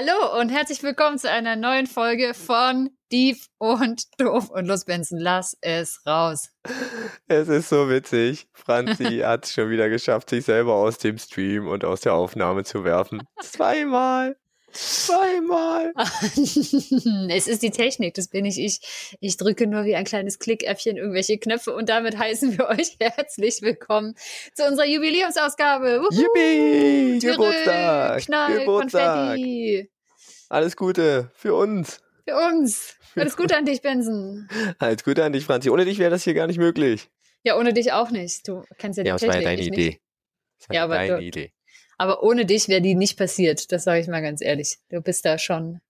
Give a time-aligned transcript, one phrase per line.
[0.00, 5.18] Hallo und herzlich willkommen zu einer neuen Folge von Dieb und Doof und Los Benson.
[5.18, 6.48] Lass es raus.
[7.28, 8.48] Es ist so witzig.
[8.54, 12.64] Franzi hat es schon wieder geschafft, sich selber aus dem Stream und aus der Aufnahme
[12.64, 13.20] zu werfen.
[13.42, 14.38] Zweimal.
[14.72, 15.92] Zweimal.
[17.30, 18.58] es ist die Technik, das bin ich.
[18.58, 22.96] Ich, ich drücke nur wie ein kleines Klickäffchen irgendwelche Knöpfe und damit heißen wir euch
[23.00, 24.14] herzlich willkommen
[24.54, 26.00] zu unserer Jubiläumsausgabe.
[26.02, 26.20] Wuhu!
[26.22, 27.18] Yippie!
[27.26, 28.22] Geburtstag!
[28.24, 29.26] Knall, Geburtstag!
[29.28, 29.90] Konfetti.
[30.48, 32.00] Alles Gute für uns.
[32.28, 32.96] Für uns.
[33.16, 34.48] Alles Gute an dich, Benson.
[34.78, 35.70] Alles Gute an dich, Franzi.
[35.70, 37.08] Ohne dich wäre das hier gar nicht möglich.
[37.42, 38.46] Ja, ohne dich auch nicht.
[38.46, 39.44] Du kennst ja die Ja, das Technik.
[39.44, 40.00] war ja deine Idee.
[40.58, 41.52] Das war Ja, aber deine du- Idee.
[42.00, 43.70] Aber ohne dich wäre die nicht passiert.
[43.72, 44.78] Das sage ich mal ganz ehrlich.
[44.88, 45.82] Du bist da schon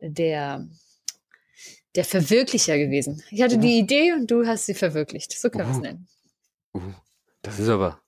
[0.00, 0.68] der,
[1.96, 3.20] der Verwirklicher gewesen.
[3.28, 5.36] Ich hatte die Idee und du hast sie verwirklicht.
[5.36, 6.08] So können wir es nennen.
[6.72, 6.92] Uh,
[7.42, 8.00] das ist aber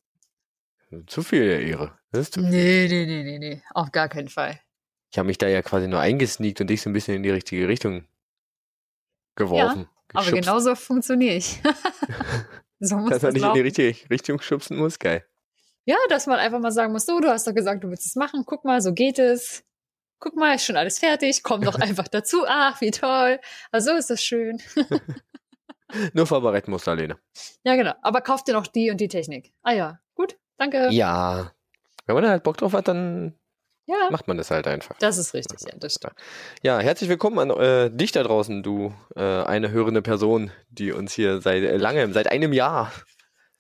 [1.08, 1.98] zu viel der Ehre.
[2.12, 3.62] Das ist zu Nee, nee, nee, nee, nee.
[3.74, 4.60] Auf gar keinen Fall.
[5.10, 7.30] Ich habe mich da ja quasi nur eingesneakt und dich so ein bisschen in die
[7.30, 8.06] richtige Richtung
[9.34, 9.88] geworfen.
[10.12, 10.44] Aber geschubst.
[10.44, 11.60] genauso funktioniere ich.
[12.78, 15.26] so muss Dass das man nicht in die richtige Richtung schubsen muss, geil.
[15.84, 18.14] Ja, dass man einfach mal sagen muss, so, du hast doch gesagt, du willst es
[18.16, 18.44] machen.
[18.46, 19.64] Guck mal, so geht es.
[20.20, 21.42] Guck mal, ist schon alles fertig.
[21.42, 22.44] Komm doch einfach dazu.
[22.46, 23.40] Ach, wie toll.
[23.72, 24.60] Also so ist das schön.
[26.14, 27.18] Nur vorbereiten musst du, Alene.
[27.64, 27.92] Ja, genau.
[28.02, 29.52] Aber kauf dir noch die und die Technik.
[29.62, 30.38] Ah ja, gut.
[30.56, 30.88] Danke.
[30.90, 31.52] Ja.
[32.06, 33.34] Wenn man da halt Bock drauf hat, dann
[33.86, 34.96] Ja, macht man das halt einfach.
[34.98, 35.60] das ist richtig.
[35.62, 36.14] Ja, das stimmt.
[36.62, 41.12] Ja, herzlich willkommen an äh, dich da draußen, du äh, eine hörende Person, die uns
[41.12, 42.92] hier seit äh, langem, seit einem Jahr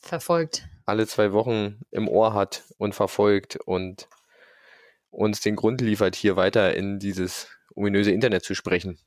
[0.00, 0.64] Verfolgt.
[0.92, 4.08] Alle zwei Wochen im Ohr hat und verfolgt und
[5.10, 8.98] uns den Grund liefert, hier weiter in dieses ominöse Internet zu sprechen.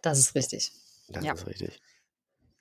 [0.00, 0.72] Das ist richtig.
[1.08, 1.34] Das Ja.
[1.34, 1.80] ist richtig.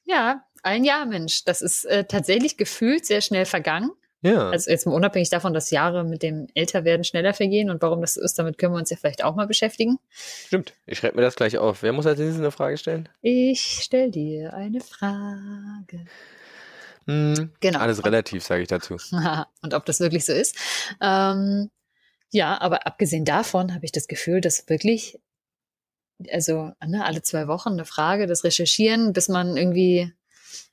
[0.04, 1.46] Ja, ein Jahr, Mensch.
[1.46, 3.92] Das ist äh, tatsächlich gefühlt sehr schnell vergangen.
[4.22, 4.50] Ja.
[4.50, 8.16] Also jetzt mal unabhängig davon, dass Jahre mit dem Älterwerden schneller vergehen und warum das
[8.16, 9.98] so ist, damit können wir uns ja vielleicht auch mal beschäftigen.
[10.48, 10.74] Stimmt.
[10.86, 11.84] Ich schreibe mir das gleich auf.
[11.84, 13.08] Wer muss als nächstes eine Frage stellen?
[13.22, 16.06] Ich stell dir eine Frage.
[17.08, 17.80] Hm, Genau.
[17.80, 18.98] Alles relativ, sage ich dazu.
[19.62, 20.56] und ob das wirklich so ist.
[21.02, 21.70] Ähm,
[22.32, 25.20] ja, aber abgesehen davon habe ich das Gefühl, dass wirklich,
[26.32, 30.14] also ne, alle zwei Wochen eine Frage, das Recherchieren, bis man irgendwie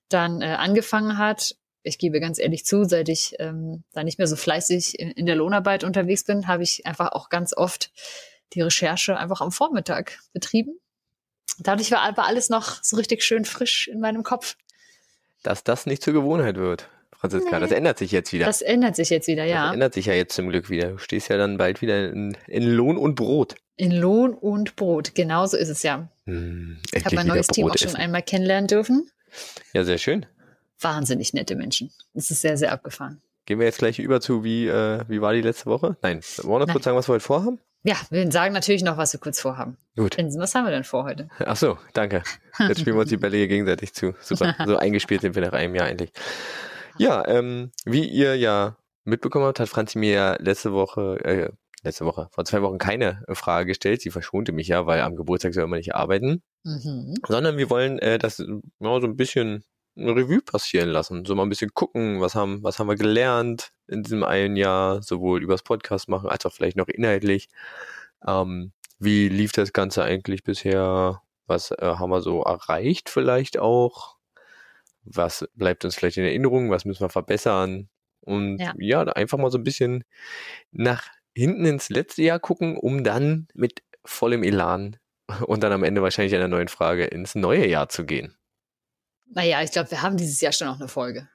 [0.09, 1.57] dann äh, angefangen hat.
[1.83, 5.27] Ich gebe ganz ehrlich zu, seit ich ähm, da nicht mehr so fleißig in, in
[5.27, 7.91] der Lohnarbeit unterwegs bin, habe ich einfach auch ganz oft
[8.53, 10.79] die Recherche einfach am Vormittag betrieben.
[11.59, 14.57] Dadurch war aber alles noch so richtig schön frisch in meinem Kopf.
[15.43, 17.59] Dass das nicht zur Gewohnheit wird, Franziska.
[17.59, 17.61] Nee.
[17.61, 18.47] Das ändert sich jetzt wieder.
[18.47, 19.73] Das ändert sich jetzt wieder, Das ja.
[19.73, 20.91] ändert sich ja jetzt zum Glück wieder.
[20.93, 23.55] Du stehst ja dann bald wieder in, in Lohn und Brot.
[23.77, 26.09] In Lohn und Brot, genauso ist es ja.
[26.25, 27.97] Hm, Ich habe mein neues Team auch Brot schon essen.
[28.01, 29.09] einmal kennenlernen dürfen.
[29.73, 30.27] Ja, sehr schön.
[30.81, 31.91] Wahnsinnig nette Menschen.
[32.15, 33.21] Es ist sehr, sehr abgefahren.
[33.47, 35.97] Gehen wir jetzt gleich über zu, wie, äh, wie war die letzte Woche?
[36.03, 37.61] Nein, wollen wir noch kurz sagen, was wir heute vorhaben?
[37.89, 39.79] Ja, wir sagen natürlich noch, was wir kurz vorhaben.
[39.97, 40.19] Gut.
[40.19, 41.31] Was haben wir denn vor heute?
[41.39, 42.23] Ach so, danke.
[42.59, 44.15] Jetzt spielen wir uns die Bälle hier gegenseitig zu.
[44.21, 44.55] Super.
[44.67, 46.11] So eingespielt sind wir nach einem Jahr endlich.
[46.99, 51.49] Ja, ähm, wie ihr ja mitbekommen habt, hat Franzi mir ja letzte Woche, äh,
[51.83, 54.03] letzte Woche, vor zwei Wochen keine Frage gestellt.
[54.03, 56.43] Sie verschonte mich ja, weil am Geburtstag soll man nicht arbeiten.
[56.65, 57.15] Mhm.
[57.27, 58.45] sondern wir wollen äh, das ja,
[59.01, 59.65] so ein bisschen
[59.97, 63.73] eine Revue passieren lassen, so mal ein bisschen gucken, was haben, was haben wir gelernt
[63.89, 67.49] in diesem einen Jahr, sowohl übers Podcast machen, als auch vielleicht noch inhaltlich.
[68.27, 71.23] Ähm, wie lief das Ganze eigentlich bisher?
[71.47, 74.17] Was äh, haben wir so erreicht vielleicht auch?
[75.05, 76.71] Was bleibt uns vielleicht in Erinnerung?
[76.71, 77.89] Was müssen wir verbessern?
[78.21, 78.75] Und Ja.
[78.79, 80.05] ja, einfach mal so ein bisschen
[80.71, 84.97] nach hinten ins letzte Jahr gucken, um dann mit vollem Elan
[85.47, 88.37] und dann am Ende wahrscheinlich einer neuen Frage ins neue Jahr zu gehen.
[89.31, 91.29] Naja, ich glaube, wir haben dieses Jahr schon noch eine Folge.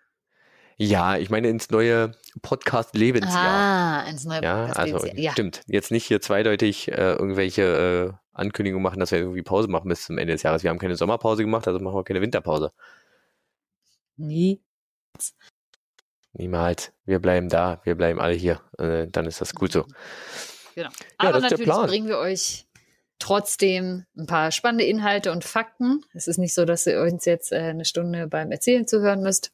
[0.83, 2.11] Ja, ich meine ins neue
[2.41, 4.03] Podcast-Lebensjahr.
[4.03, 5.31] Ah, ins neue ja, Podcast- also ja.
[5.31, 5.61] stimmt.
[5.65, 10.03] Jetzt nicht hier zweideutig äh, irgendwelche äh, Ankündigungen machen, dass wir irgendwie Pause machen bis
[10.05, 10.63] zum Ende des Jahres.
[10.63, 12.73] Wir haben keine Sommerpause gemacht, also machen wir keine Winterpause.
[14.17, 14.61] Nie.
[16.33, 16.91] Niemals.
[17.05, 18.59] Wir bleiben da, wir bleiben alle hier.
[18.77, 19.85] Äh, dann ist das gut so.
[20.75, 20.89] Genau.
[20.89, 22.65] Ja, Aber natürlich bringen wir euch
[23.19, 26.03] trotzdem ein paar spannende Inhalte und Fakten.
[26.13, 29.53] Es ist nicht so, dass ihr uns jetzt äh, eine Stunde beim Erzählen zuhören müsst,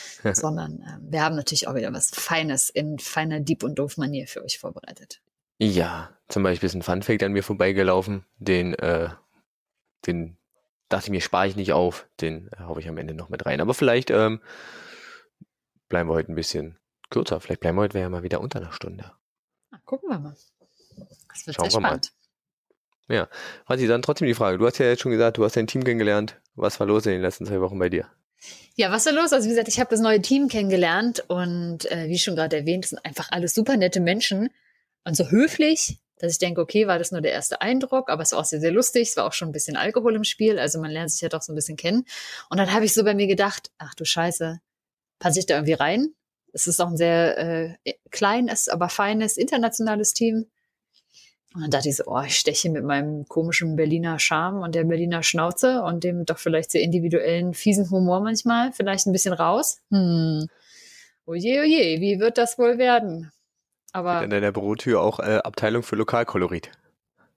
[0.32, 4.42] sondern äh, wir haben natürlich auch wieder was Feines in feiner Dieb- und Doof-Manier für
[4.44, 5.20] euch vorbereitet.
[5.58, 9.10] Ja, zum Beispiel ist ein Funfact an mir vorbeigelaufen, den, äh,
[10.06, 10.36] den
[10.88, 13.46] dachte ich mir, spare ich nicht auf, den äh, hau ich am Ende noch mit
[13.46, 13.60] rein.
[13.60, 14.40] Aber vielleicht ähm,
[15.88, 16.78] bleiben wir heute ein bisschen
[17.10, 17.40] kürzer.
[17.40, 19.12] Vielleicht bleiben wir heute ja mal wieder unter einer Stunde.
[19.70, 20.36] Na, gucken wir mal.
[21.28, 21.88] Das wird Schauen sehr wir mal.
[21.88, 22.12] spannend.
[23.66, 24.58] Franzi, dann trotzdem die Frage.
[24.58, 26.40] Du hast ja jetzt schon gesagt, du hast dein Team kennengelernt.
[26.54, 28.06] Was war los in den letzten zwei Wochen bei dir?
[28.74, 29.32] Ja, was ist los?
[29.32, 32.86] Also wie gesagt, ich habe das neue Team kennengelernt und äh, wie schon gerade erwähnt,
[32.86, 34.50] sind einfach alles super nette Menschen.
[35.04, 38.32] und so höflich, dass ich denke, okay, war das nur der erste Eindruck, aber es
[38.32, 39.08] war auch sehr, sehr lustig.
[39.10, 41.42] Es war auch schon ein bisschen Alkohol im Spiel, also man lernt sich ja doch
[41.42, 42.04] so ein bisschen kennen.
[42.50, 44.60] Und dann habe ich so bei mir gedacht, ach du Scheiße,
[45.18, 46.14] passe ich da irgendwie rein?
[46.52, 50.46] Es ist auch ein sehr äh, kleines, aber feines internationales Team.
[51.54, 54.84] Und dann dachte ich so, oh, ich steche mit meinem komischen Berliner Charme und der
[54.84, 59.78] Berliner Schnauze und dem doch vielleicht sehr individuellen, fiesen Humor manchmal vielleicht ein bisschen raus.
[59.90, 60.46] Hm.
[61.26, 63.30] Oje, oje, wie wird das wohl werden?
[63.92, 64.22] Aber.
[64.22, 66.70] In deiner Bürotür auch äh, Abteilung für Lokalkolorit.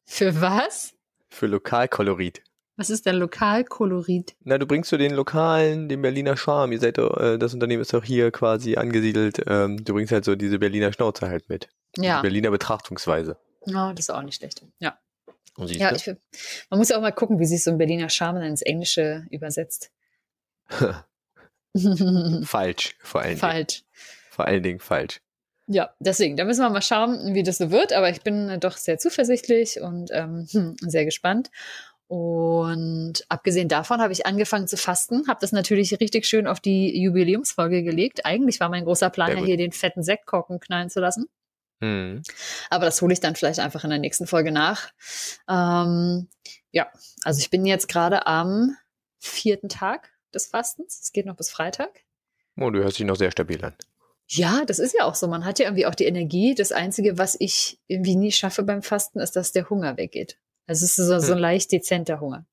[0.05, 0.93] Für was?
[1.29, 2.41] Für Lokalkolorit.
[2.77, 4.35] Was ist denn Lokalkolorit?
[4.43, 6.73] Na, du bringst so den lokalen, den Berliner Charme.
[6.73, 9.41] Ihr seid doch, äh, das Unternehmen ist doch hier quasi angesiedelt.
[9.47, 11.69] Ähm, du bringst halt so diese Berliner Schnauze halt mit.
[11.97, 12.17] Ja.
[12.17, 13.37] Die Berliner Betrachtungsweise.
[13.65, 14.63] Ja, das ist auch nicht schlecht.
[14.79, 14.99] Ja.
[15.57, 16.07] Ja, ich,
[16.69, 19.89] man muss ja auch mal gucken, wie sich so ein Berliner Charme ins Englische übersetzt.
[22.43, 23.39] falsch, vor allen Dingen.
[23.39, 23.83] Falsch.
[24.31, 25.21] Vor allen Dingen falsch.
[25.67, 27.93] Ja, deswegen, da müssen wir mal schauen, wie das so wird.
[27.93, 31.49] Aber ich bin äh, doch sehr zuversichtlich und ähm, hm, sehr gespannt.
[32.07, 37.01] Und abgesehen davon habe ich angefangen zu fasten, habe das natürlich richtig schön auf die
[37.01, 38.25] Jubiläumsfolge gelegt.
[38.25, 41.25] Eigentlich war mein großer Plan ja hier den fetten Sektkorken knallen zu lassen.
[41.85, 42.23] Hm.
[42.69, 44.89] Aber das hole ich dann vielleicht einfach in der nächsten Folge nach.
[45.49, 46.27] Ähm,
[46.71, 46.87] ja,
[47.23, 48.75] also ich bin jetzt gerade am
[49.19, 50.99] vierten Tag des Fastens.
[51.01, 51.89] Es geht noch bis Freitag.
[52.59, 53.75] Oh, du hörst dich noch sehr stabil an.
[54.27, 55.27] Ja, das ist ja auch so.
[55.27, 56.55] Man hat ja irgendwie auch die Energie.
[56.55, 60.39] Das Einzige, was ich irgendwie nie schaffe beim Fasten, ist, dass der Hunger weggeht.
[60.67, 61.41] Also es ist so, so ein Hm.
[61.41, 62.47] leicht dezenter Hunger.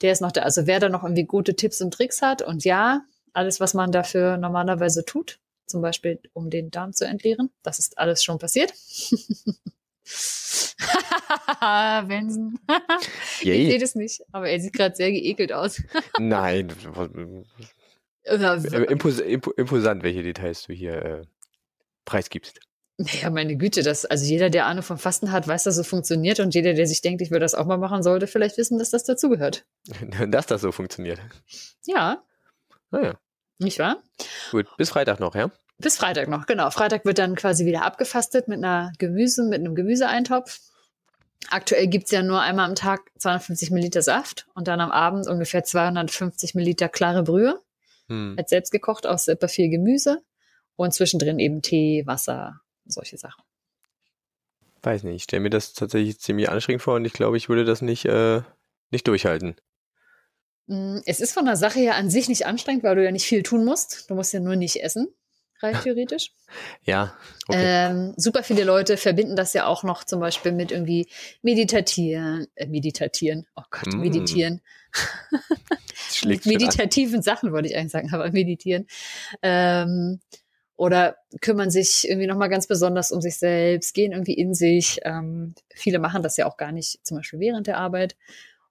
[0.00, 0.42] Der ist noch da.
[0.42, 3.02] Also wer da noch irgendwie gute Tipps und Tricks hat und ja,
[3.34, 5.38] alles, was man dafür normalerweise tut,
[5.72, 8.72] zum Beispiel um den Darm zu entleeren, das ist alles schon passiert.
[12.08, 12.58] Benson.
[13.42, 13.70] Ihr Yay.
[13.70, 15.82] seht es nicht, aber er sieht gerade sehr geekelt aus.
[16.18, 16.72] Nein.
[18.24, 21.22] Ja, Äh, Impos impo imposant, welche Details du hier äh,
[22.04, 22.60] preisgibst.
[22.98, 26.38] Ja, meine Güte, das, also jeder, der Ahnung vom Fasten hat, weiß, dass es funktioniert
[26.40, 28.90] und jeder, der sich denkt, ich würde das auch mal machen, sollte vielleicht wissen, dass
[28.90, 29.64] das dazugehört.
[30.28, 31.20] Dass das so funktioniert.
[31.86, 32.22] Ja,
[32.90, 33.18] Naja,
[33.58, 34.02] nicht wahr?
[34.50, 34.66] gut.
[34.76, 35.50] Bis Freitag noch, ja?
[35.82, 36.70] Bis Freitag noch, genau.
[36.70, 40.60] Freitag wird dann quasi wieder abgefastet mit einer Gemüse, mit einem Gemüseeintopf.
[41.50, 45.64] Aktuell gibt's ja nur einmal am Tag 250 Milliliter Saft und dann am Abend ungefähr
[45.64, 47.60] 250 Milliliter klare Brühe,
[48.08, 48.36] Hm.
[48.38, 50.22] als selbst gekocht aus super viel Gemüse
[50.76, 53.42] und zwischendrin eben Tee, Wasser, solche Sachen.
[54.82, 55.16] Weiß nicht.
[55.16, 58.04] Ich stelle mir das tatsächlich ziemlich anstrengend vor und ich glaube, ich würde das nicht,
[58.04, 58.42] äh,
[58.90, 59.56] nicht durchhalten.
[60.66, 63.26] Mm, Es ist von der Sache her an sich nicht anstrengend, weil du ja nicht
[63.26, 64.08] viel tun musst.
[64.10, 65.08] Du musst ja nur nicht essen,
[65.62, 66.32] rein theoretisch.
[66.84, 67.16] Ja,
[67.48, 67.62] okay.
[67.64, 71.08] Ähm, super viele Leute verbinden das ja auch noch zum Beispiel mit irgendwie
[71.40, 74.00] meditatieren, äh, meditatieren, oh Gott, Mm.
[74.00, 74.60] meditieren.
[76.26, 78.86] Mit meditativen Sachen wollte ich eigentlich sagen, aber meditieren.
[79.40, 80.20] Ähm,
[80.76, 84.98] oder kümmern sich irgendwie nochmal ganz besonders um sich selbst, gehen irgendwie in sich.
[85.04, 88.16] Ähm, viele machen das ja auch gar nicht, zum Beispiel während der Arbeit.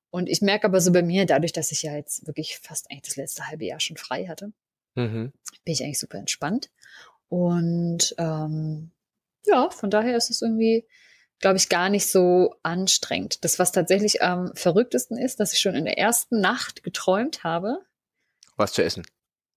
[0.10, 3.04] Und ich merke aber so bei mir, dadurch, dass ich ja jetzt wirklich fast eigentlich
[3.04, 4.52] das letzte halbe Jahr schon frei hatte,
[4.96, 5.32] Mhm.
[5.64, 6.70] bin ich eigentlich super entspannt.
[7.32, 8.92] Und ähm,
[9.46, 10.86] ja, von daher ist es irgendwie,
[11.40, 13.46] glaube ich, gar nicht so anstrengend.
[13.46, 17.78] Das, was tatsächlich am verrücktesten ist, dass ich schon in der ersten Nacht geträumt habe,
[18.58, 19.04] Was zu essen.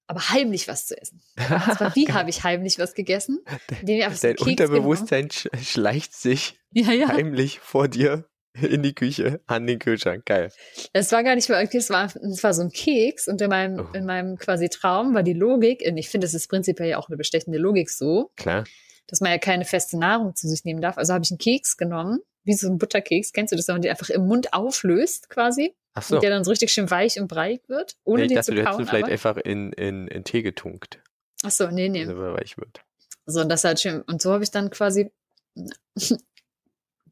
[0.07, 1.21] aber heimlich was zu essen.
[1.37, 3.41] Und zwar, wie habe ich heimlich was gegessen?
[3.83, 7.09] Dein Unterbewusstsein sch schleicht sich Ja, ja.
[7.09, 8.25] heimlich vor dir
[8.61, 10.25] in die Küche, an den Kühlschrank.
[10.27, 10.51] Geil.
[10.93, 13.51] Es war gar nicht mal irgendwie, es war, es war so ein Keks und in
[13.51, 13.97] meinem, Oh.
[13.97, 17.09] in meinem quasi Traum war die Logik, und ich finde, es ist prinzipiell ja auch
[17.09, 18.65] eine bestechende Logik so, Klar.
[19.09, 20.97] dass man ja keine feste Nahrung zu sich nehmen darf.
[20.99, 23.83] Also habe ich einen Keks genommen, wie so ein Butterkeks, kennst du das, wenn man
[23.83, 26.17] den einfach im Mund auflöst quasi Ach so.
[26.17, 28.53] und der dann so richtig schön weich und breit wird, ohne ich den dachte, zu
[28.53, 28.83] du hättest kauen.
[28.85, 31.01] ihn vielleicht einfach in, in, in Tee getunkt,
[31.43, 32.03] Ach so, nee, nee.
[32.03, 32.83] er weich wird.
[33.27, 34.03] So, und das halt schön.
[34.03, 35.11] Und so habe ich dann quasi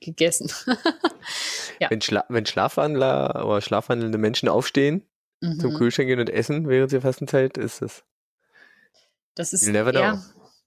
[0.02, 0.50] gegessen.
[1.80, 1.90] Ja.
[1.90, 5.04] Wenn, Schla wenn Schlafwandler oder schlafwandelnde Menschen aufstehen,
[5.40, 5.74] zum Mhm.
[5.76, 8.04] Kühlschrank gehen und essen während der Fastenzeit, ist das.
[9.34, 10.18] Das ist You never know.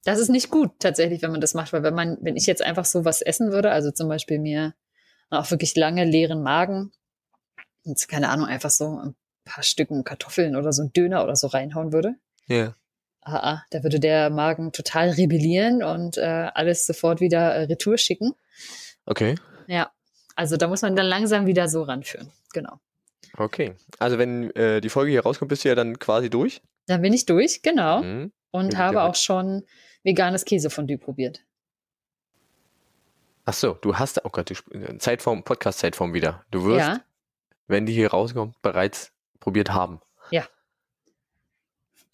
[0.03, 2.61] das ist nicht gut tatsächlich, wenn man das macht, weil wenn man, wenn ich jetzt
[2.61, 4.73] einfach so was essen würde, also zum Beispiel mir
[5.29, 6.91] auch wirklich lange leeren Magen,
[7.85, 9.15] und keine Ahnung, einfach so ein
[9.45, 12.15] paar Stücken Kartoffeln oder so ein Döner oder so reinhauen würde,
[12.47, 12.75] Ja.
[13.21, 17.97] ah, ah, da würde der Magen total rebellieren und äh, alles sofort wieder äh, retour
[17.97, 18.33] schicken.
[19.05, 19.35] Okay.
[19.67, 19.91] Ja,
[20.35, 22.31] also da muss man dann langsam wieder so ranführen.
[22.53, 22.79] Genau.
[23.37, 23.75] Okay.
[23.99, 26.61] Also wenn äh, die Folge hier rauskommt, bist du ja dann quasi durch.
[26.87, 28.31] Dann bin ich durch, genau, Mhm.
[28.51, 29.07] und Ja, habe ja.
[29.07, 29.63] auch schon
[30.03, 31.41] veganes Käsefondue probiert.
[33.45, 36.43] Ach so, du hast, oh Gott, du, äh, Zeitform, Podcast-Zeitform wieder.
[36.51, 37.01] Du wirst, Ja,
[37.67, 39.99] wenn die hier rauskommt, bereits probiert haben.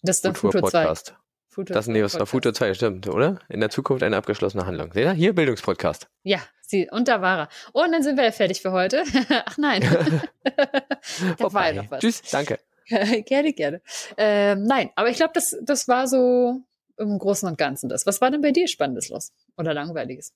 [0.04, 0.80] das ist dann Kultur Futur 2.
[0.82, 1.14] Podcast.
[1.52, 2.30] Futur Das, nee, das war Podcast.
[2.30, 3.38] Futur 2, stimmt, oder?
[3.50, 4.90] In der Zukunft eine abgeschlossene Handlung.
[4.92, 5.12] Seht ihr?
[5.12, 6.08] Hier Bildungspodcast.
[6.22, 7.48] Ja, sie, und da war er.
[7.72, 9.04] Und dann sind wir ja fertig für heute.
[9.44, 9.82] Ach nein.
[11.38, 12.00] da war ja noch was.
[12.00, 12.58] Tschüss, danke.
[13.26, 13.82] gerne, gerne.
[14.16, 16.62] Ähm, nein, aber ich glaube, das, das war so
[16.96, 18.06] im Großen und Ganzen das.
[18.06, 19.32] Was war denn bei dir Spannendes los?
[19.58, 20.32] Oder Langweiliges?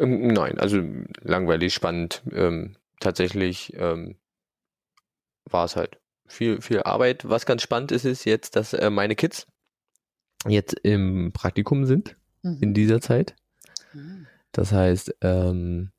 [0.00, 0.82] Ähm, Nein, also
[1.20, 2.22] langweilig, spannend.
[2.32, 4.16] Ähm, tatsächlich ähm,
[5.44, 7.28] war es halt viel, viel Arbeit.
[7.28, 9.46] Was ganz spannend ist, ist jetzt, dass äh, meine Kids
[10.48, 12.58] jetzt im Praktikum sind Mhm.
[12.60, 13.36] in dieser Zeit.
[14.52, 15.90] Das heißt, ähm,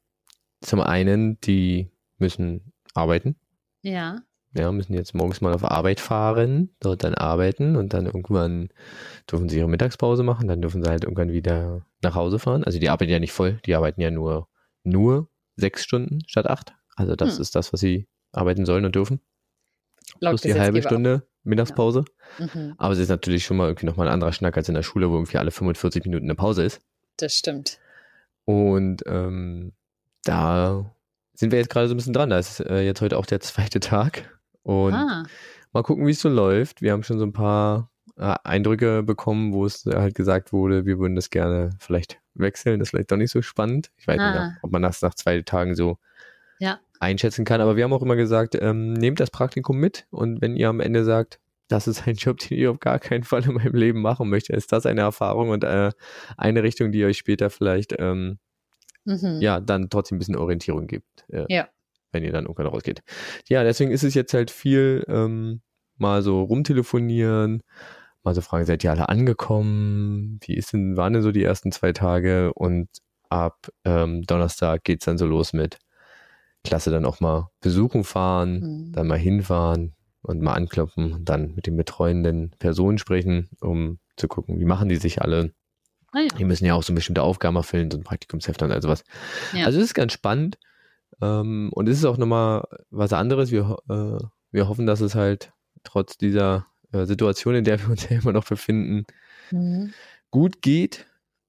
[0.61, 3.35] zum einen, die müssen arbeiten.
[3.81, 4.21] Ja.
[4.55, 8.69] Ja, müssen jetzt morgens mal auf Arbeit fahren, dort dann arbeiten und dann irgendwann
[9.31, 12.63] dürfen sie ihre Mittagspause machen, dann dürfen sie halt irgendwann wieder nach Hause fahren.
[12.63, 14.47] Also die arbeiten ja nicht voll, die arbeiten ja nur,
[14.83, 16.73] nur sechs Stunden statt acht.
[16.95, 17.41] Also das Hm.
[17.41, 19.21] ist das, was sie arbeiten sollen und dürfen.
[20.19, 22.05] Laut Plus die halbe Stunde Mittagspause.
[22.39, 22.39] auch.
[22.55, 22.73] Mhm.
[22.77, 25.09] Aber es ist natürlich schon mal irgendwie nochmal ein anderer Schnack als in der Schule,
[25.09, 26.81] wo irgendwie alle 45 Minuten eine Pause ist.
[27.17, 27.79] Das stimmt.
[28.45, 29.73] Und ähm,
[30.23, 30.93] da
[31.33, 32.29] sind wir jetzt gerade so ein bisschen dran.
[32.29, 34.39] Da ist äh, jetzt heute auch der zweite Tag.
[34.63, 35.23] Und ah,
[35.73, 36.81] mal gucken, wie es so läuft.
[36.81, 40.99] Wir haben schon so ein paar äh, Eindrücke bekommen, wo es halt gesagt wurde, wir
[40.99, 42.79] würden das gerne vielleicht wechseln.
[42.79, 43.91] Das ist vielleicht doch nicht so spannend.
[43.97, 44.31] Ich weiß Ah.
[44.47, 45.97] nicht, ob man das nach zwei Tagen so Ja.
[47.03, 47.61] Einschätzen kann.
[47.61, 50.79] Aber wir haben auch immer gesagt, ähm, nehmt das Praktikum mit und wenn ihr am
[50.79, 54.01] Ende sagt, das ist ein Job, den ich auf gar keinen Fall in meinem Leben
[54.01, 55.91] machen möchte, ist das eine Erfahrung und äh,
[56.37, 58.39] eine Richtung, die euch später vielleicht ähm,
[59.05, 59.39] mhm.
[59.41, 61.25] ja, dann trotzdem ein bisschen Orientierung gibt.
[61.29, 61.67] Äh, Ja.
[62.11, 63.01] Wenn ihr dann irgendwann rausgeht.
[63.49, 65.61] Ja, deswegen ist es jetzt halt viel ähm,
[65.97, 67.63] mal so rumtelefonieren,
[68.23, 70.39] mal so fragen, seid ihr alle angekommen?
[70.45, 72.53] Wie ist denn, waren denn so die ersten zwei Tage?
[72.53, 72.87] Und
[73.29, 75.79] ab ähm, Donnerstag geht's dann so los mit
[76.63, 78.91] Klasse dann auch mal besuchen fahren, Mhm.
[78.93, 84.27] dann mal hinfahren und mal anklopfen und dann mit den betreuenden Personen sprechen, um zu
[84.27, 85.53] gucken, wie machen die sich alle.
[86.13, 86.27] Ah, ja.
[86.37, 89.03] Die müssen ja auch so bestimmte Aufgaben erfüllen, so ein Praktikumsheft und also was.
[89.53, 89.65] Ja.
[89.65, 90.57] Also es ist ganz spannend.
[91.21, 93.51] Ähm, und es ist auch nochmal was anderes.
[93.51, 95.51] Wir, äh, wir hoffen, dass es halt
[95.83, 99.05] trotz dieser äh, Situation, in der wir uns ja immer noch befinden,
[99.51, 99.93] Mhm.
[100.31, 101.05] gut geht.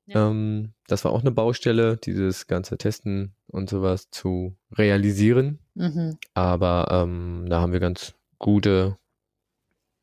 [0.07, 0.29] Ja.
[0.31, 5.59] Ähm, das war auch eine Baustelle, dieses ganze Testen und sowas zu realisieren.
[5.75, 6.19] Mhm.
[6.35, 8.99] Aber ähm, da haben wir ganz gute,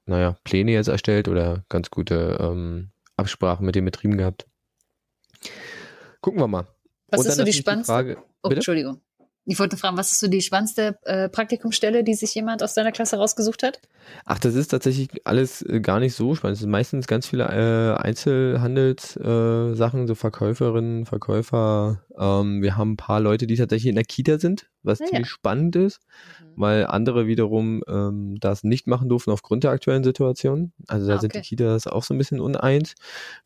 [0.05, 4.48] naja, Pläne jetzt erstellt oder ganz gute ähm, Absprachen mit den Betrieben gehabt.
[6.22, 6.67] Gucken wir mal.
[7.10, 7.91] Was Und ist so die spannendste?
[7.93, 8.50] Frage, Oh?
[8.50, 9.00] Entschuldigung.
[9.45, 12.91] Ich wollte fragen, was ist so die spannendste äh, Praktikumsstelle, die sich jemand aus deiner
[12.91, 13.79] Klasse rausgesucht hat?
[14.25, 16.55] Ach, das ist tatsächlich alles äh, gar nicht so spannend.
[16.55, 22.03] Es sind meistens ganz viele äh, Einzelhandelssachen, äh, so Verkäuferinnen, Verkäufer.
[22.17, 25.10] Ähm, wir haben ein paar Leute, die tatsächlich in der Kita sind, was Ah, ja.
[25.10, 26.00] ziemlich spannend ist,
[26.55, 30.71] weil andere wiederum ähm, das nicht machen durften aufgrund der aktuellen Situation.
[30.88, 31.48] Also da Ah, sind die okay.
[31.50, 32.93] Kitas auch so ein bisschen uneins.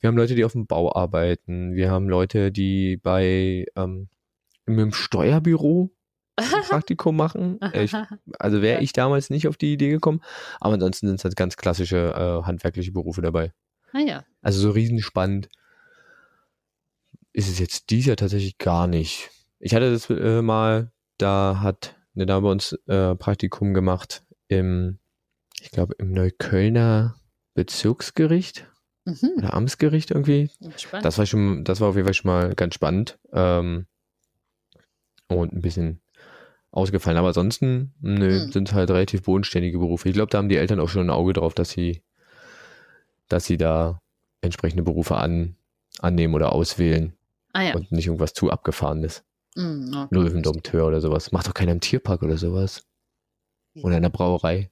[0.01, 1.73] Wir haben Leute, die auf dem Bau arbeiten.
[1.73, 4.09] Wir haben Leute, die bei ähm,
[4.65, 5.91] mit dem Steuerbüro
[6.37, 7.59] ein Praktikum machen.
[7.73, 7.93] Ich
[8.39, 10.21] also wäre ich damals nicht auf die Idee gekommen.
[10.59, 13.53] Aber ansonsten sind es halt ganz klassische äh, handwerkliche Berufe dabei.
[13.93, 14.25] ah ja.
[14.41, 15.49] Also so riesenspannend
[17.33, 19.29] ist es jetzt dies Jahr tatsächlich gar nicht.
[19.59, 24.99] Ich hatte das äh, mal, da hat eine Dame bei uns äh, Praktikum gemacht im,
[25.61, 27.15] ich glaube, im Neuköllner
[27.53, 28.67] Bezirksgericht
[29.07, 29.33] Mhm.
[29.37, 30.49] oder Amtsgericht irgendwie.
[30.77, 31.05] Spannend.
[31.05, 33.19] Das war schon, das war auf jeden Fall schon mal ganz spannend.
[33.33, 33.85] Ähm,
[35.27, 36.01] und ein bisschen
[36.71, 37.17] ausgefallen.
[37.17, 38.51] Aber ansonsten, nö, Hm.
[38.51, 40.09] sind halt relativ bodenständige Berufe.
[40.09, 42.03] Ich glaube, da haben die Eltern auch schon ein Auge drauf, dass sie,
[43.29, 44.01] dass sie da
[44.41, 45.55] entsprechende Berufe an,
[45.99, 47.13] annehmen oder auswählen
[47.53, 47.75] ah ja.
[47.75, 49.23] und nicht irgendwas zu abgefahrenes.
[49.55, 50.15] Mhm, okay.
[50.15, 51.31] Löwendompteur oder sowas.
[51.31, 52.83] Macht doch keiner im Tierpark oder sowas.
[53.81, 54.69] Oder in der Brauerei.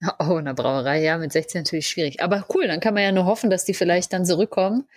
[0.18, 2.20] Oh, in der Brauerei, ja, mit 16 natürlich schwierig.
[2.20, 4.88] Aber cool, dann kann man ja nur hoffen, dass die vielleicht dann zurückkommen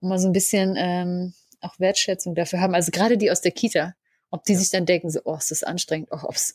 [0.00, 2.74] und mal so ein bisschen ähm, auch Wertschätzung dafür haben.
[2.74, 3.94] Also gerade die aus der Kita,
[4.30, 6.54] ob die sich dann denken, so, oh, ist das anstrengend, oh, ob es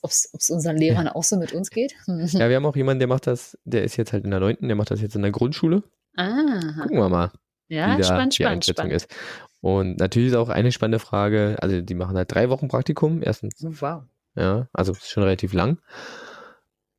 [0.50, 1.94] unseren Lehrern auch so mit uns geht.
[2.06, 2.26] Hm.
[2.28, 4.68] Ja, wir haben auch jemanden, der macht das, der ist jetzt halt in der neunten,
[4.68, 5.84] der macht das jetzt in der Grundschule.
[6.16, 7.32] Ah, Gucken wir mal.
[7.70, 8.94] ja, wie da spannend, die spannend, Einschätzung spannend.
[8.94, 9.08] ist.
[9.62, 13.54] Und natürlich ist auch eine spannende Frage, also die machen halt drei Wochen Praktikum, erstens,
[13.64, 14.04] Oh, wow.
[14.36, 15.80] ja, also ist schon relativ lang.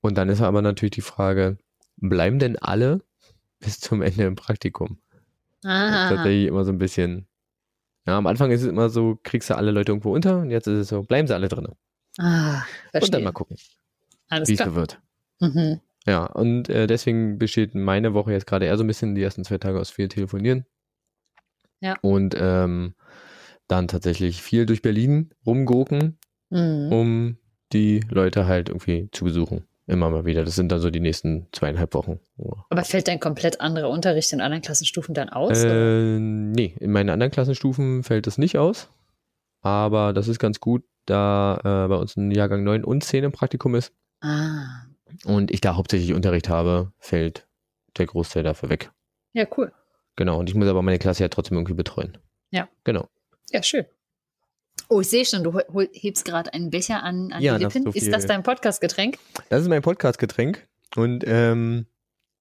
[0.00, 1.58] Und dann ist aber natürlich die Frage,
[1.96, 3.00] bleiben denn alle
[3.60, 4.98] bis zum Ende im Praktikum?
[5.62, 7.26] Das ist Ah, tatsächlich immer so ein bisschen,
[8.06, 10.66] ja, am Anfang ist es immer so, kriegst du alle Leute irgendwo unter und jetzt
[10.66, 11.66] ist es so, bleiben sie alle drin.
[11.66, 13.20] ah, Und dann verstehe.
[13.22, 13.56] mal gucken,
[14.28, 15.00] Alles wie es so wird.
[15.40, 15.80] Mhm.
[16.06, 19.44] Ja, und äh, deswegen besteht meine Woche jetzt gerade eher so ein bisschen die ersten
[19.44, 20.66] zwei Tage aus viel Telefonieren.
[21.80, 21.96] Ja.
[22.02, 22.94] Und ähm,
[23.68, 26.18] dann tatsächlich viel durch Berlin rumgurken,
[26.50, 26.92] Mhm.
[26.92, 27.38] um
[27.72, 29.64] die Leute halt irgendwie zu besuchen.
[29.86, 30.44] Immer mal wieder.
[30.44, 32.20] Das sind dann so die nächsten zweieinhalb Wochen.
[32.70, 35.62] Aber fällt dein komplett anderer Unterricht in anderen Klassenstufen dann aus?
[35.62, 38.88] Äh, nee, in meinen anderen Klassenstufen fällt das nicht aus.
[39.60, 43.32] Aber das ist ganz gut, da äh, bei uns ein Jahrgang 9 und 10 im
[43.32, 43.92] Praktikum ist.
[44.20, 44.86] Ah.
[45.24, 47.46] Und ich da hauptsächlich Unterricht habe, fällt
[47.96, 48.90] der Großteil dafür weg.
[49.32, 49.72] Ja, cool.
[50.16, 50.38] Genau.
[50.38, 52.18] Und ich muss aber meine Klasse ja trotzdem irgendwie betreuen.
[52.50, 52.68] Ja.
[52.84, 53.08] Genau.
[53.50, 53.84] Ja, schön.
[54.88, 55.58] Oh, ich sehe schon, du
[55.92, 57.84] hebst gerade einen Becher an, an Ja, die Lippen.
[57.84, 59.18] so ist das dein Podcast-Getränk?
[59.48, 60.66] Das ist mein Podcast-Getränk.
[60.96, 61.86] Und ähm,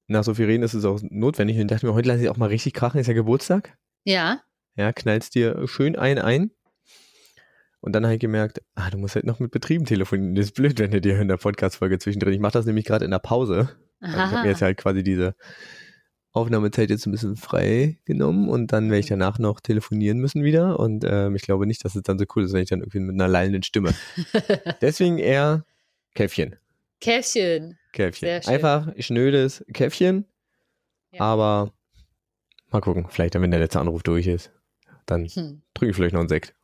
[0.08, 1.56] nach so viel Reden ist es auch notwendig.
[1.58, 3.00] Und ich dachte mir, heute lasse ich auch mal richtig krachen.
[3.00, 3.78] Ist ja Geburtstag.
[4.04, 4.42] Ja.
[4.76, 6.52] Ja, knallst dir schön ein ein.
[7.80, 10.36] Und dann habe ich gemerkt, ah, du musst halt noch mit Betrieben telefonieren.
[10.36, 12.34] Das ist blöd, wenn du dir in der Podcast-Folge zwischendrin.
[12.34, 13.70] Ich mache das nämlich gerade in der Pause.
[14.00, 15.36] Also ich habe mir jetzt halt quasi diese
[16.34, 20.80] Aufnahmezeit jetzt ein bisschen frei genommen und dann werde ich danach noch telefonieren müssen wieder.
[20.80, 23.00] Und ähm, ich glaube nicht, dass es dann so cool ist, wenn ich dann irgendwie
[23.00, 23.94] mit einer lallenden Stimme.
[24.82, 25.64] Deswegen eher
[26.16, 26.56] Käffchen.
[27.00, 27.78] Käffchen.
[27.92, 28.42] Käffchen.
[28.48, 30.26] Einfach schnödes Käffchen.
[31.12, 31.22] Ja.
[31.22, 31.72] Aber
[32.72, 34.52] mal gucken, vielleicht dann, wenn der letzte Anruf durch ist,
[35.06, 35.62] dann Hm.
[35.76, 36.56] trinke ich vielleicht noch einen Sekt.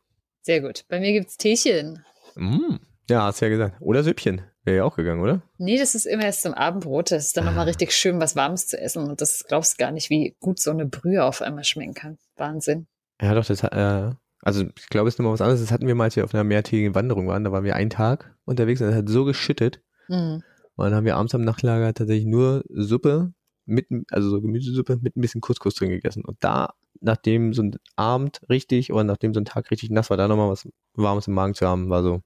[0.42, 0.84] Sehr gut.
[0.88, 2.02] Bei mir gibt's Teechen.
[2.34, 2.76] Mm.
[3.08, 3.76] Ja, hast du ja gesagt.
[3.80, 4.40] Oder Süppchen.
[4.64, 5.42] Wäre ja auch gegangen, oder?
[5.58, 7.10] Nee, das ist immer erst zum Abendbrot.
[7.12, 7.50] Das ist dann Ah.
[7.50, 9.08] nochmal richtig schön, was Warmes zu essen.
[9.08, 12.18] Und das glaubst gar nicht, wie gut so eine Brühe auf einmal schmecken kann.
[12.36, 12.86] Wahnsinn.
[13.22, 15.60] Ja, doch, das hat, äh, also ich glaube, es ist nochmal was anderes.
[15.60, 17.44] Das hatten wir mal, als wir auf einer mehrtägigen Wanderung waren.
[17.44, 19.82] Da waren wir einen Tag unterwegs und es hat so geschüttet.
[20.08, 20.42] Mhm.
[20.76, 23.32] Und dann haben wir abends am Nachtlager tatsächlich nur Suppe
[23.66, 26.24] mit, also so Gemüsesuppe mit ein bisschen Couscous drin gegessen.
[26.24, 30.16] Und da, nachdem so ein Abend richtig oder nachdem so ein Tag richtig nass war,
[30.16, 32.20] da nochmal was Warmes im Magen zu haben, war so,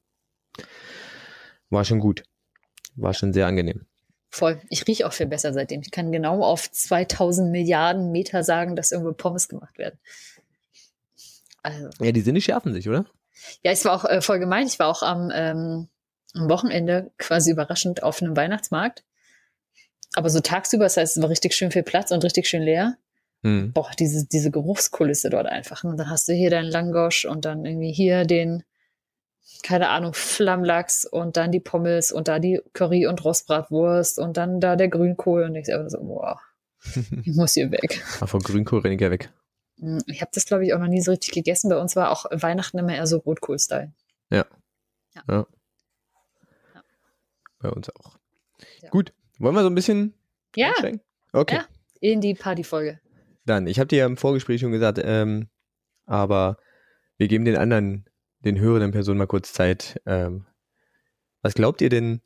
[1.70, 2.22] war schon gut.
[2.96, 3.86] War schon sehr angenehm.
[4.30, 4.60] Voll.
[4.68, 5.80] Ich rieche auch viel besser seitdem.
[5.82, 9.98] Ich kann genau auf 2000 Milliarden Meter sagen, dass irgendwo Pommes gemacht werden.
[11.62, 13.06] Also, Ja, die Sinne schärfen sich, oder?
[13.62, 14.66] ja, es war auch äh, voll gemein.
[14.66, 15.88] Ich war auch am, ähm,
[16.34, 19.04] am Wochenende quasi überraschend auf einem Weihnachtsmarkt.
[20.14, 22.96] Aber so tagsüber, das heißt, es war richtig schön viel Platz und richtig schön leer.
[23.42, 23.72] Hm.
[23.72, 25.84] Boah, diese, diese Geruchskulisse dort einfach.
[25.84, 28.62] Und dann hast du hier deinen Langosch und dann irgendwie hier den,
[29.62, 34.60] keine Ahnung, Flammlachs und dann die Pommes und da die Curry- und Rostbratwurst und dann
[34.60, 35.44] da der Grünkohl.
[35.44, 36.40] Und ich selber so, boah,
[37.24, 38.02] ich muss hier weg.
[38.18, 39.30] Aber von Grünkohl renne ich ja weg.
[39.80, 41.68] Hm, Ich habe das, glaube ich, auch noch nie so richtig gegessen.
[41.70, 43.92] Bei uns war auch Weihnachten immer eher so Rotkohl-Style.
[47.60, 48.18] Bei uns auch.
[48.82, 48.90] Ja.
[48.90, 49.12] Gut.
[49.38, 50.14] Wollen wir so ein bisschen
[50.54, 51.00] Ja, einsteigen?
[51.32, 51.56] Okay.
[51.56, 51.64] Ja.
[52.00, 53.00] in die Partyfolge.
[53.46, 55.48] Dann, ich habe dir ja im Vorgespräch schon gesagt, ähm,
[56.06, 56.58] aber
[57.16, 58.04] wir geben den anderen,
[58.44, 60.00] den hörenden Personen mal kurz Zeit.
[60.06, 60.46] Ähm,
[61.42, 62.20] was glaubt ihr denn,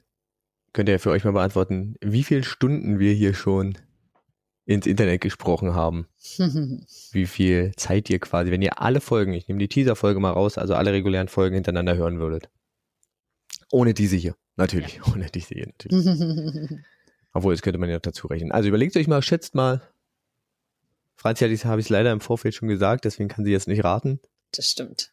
[0.72, 3.76] könnt ihr ja für euch mal beantworten, wie viele Stunden wir hier schon
[4.64, 6.06] ins Internet gesprochen haben?
[7.12, 10.58] Wie viel Zeit ihr quasi, wenn ihr alle Folgen, ich nehme die Teaser-Folge mal raus,
[10.58, 12.50] also alle regulären Folgen hintereinander hören würdet.
[13.70, 14.36] Ohne diese hier.
[14.56, 16.06] Natürlich, ohne diese hier natürlich.
[17.32, 18.52] Obwohl, das könnte man ja noch dazu rechnen.
[18.52, 19.80] Also überlegt euch mal, schätzt mal.
[21.16, 23.84] Franzi hat- habe ich es leider im Vorfeld schon gesagt, deswegen kann sie jetzt nicht
[23.84, 24.20] raten.
[24.52, 25.12] das stimmt.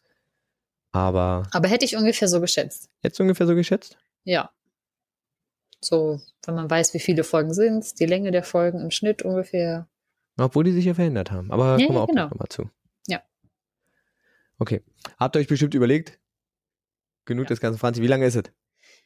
[0.96, 2.88] Aber Aber hätte ich ungefähr so geschätzt.
[3.02, 3.98] jetzt ungefähr so geschätzt?
[4.24, 4.50] Ja.
[5.80, 9.88] So, wenn man weiß, wie viele Folgen sind, die Länge der Folgen im Schnitt ungefähr.
[10.38, 11.50] Obwohl die sich ja verändert haben.
[11.52, 12.28] Aber Ja, kommen wir auch genau.
[12.28, 12.70] nochmal zu.
[13.06, 13.22] Ja.
[14.58, 14.82] Okay.
[15.18, 16.18] Habt ihr euch bestimmt überlegt?
[17.26, 17.48] Genug Ja.
[17.50, 18.02] das Ganze, Franzi.
[18.02, 18.44] Wie lange ist es?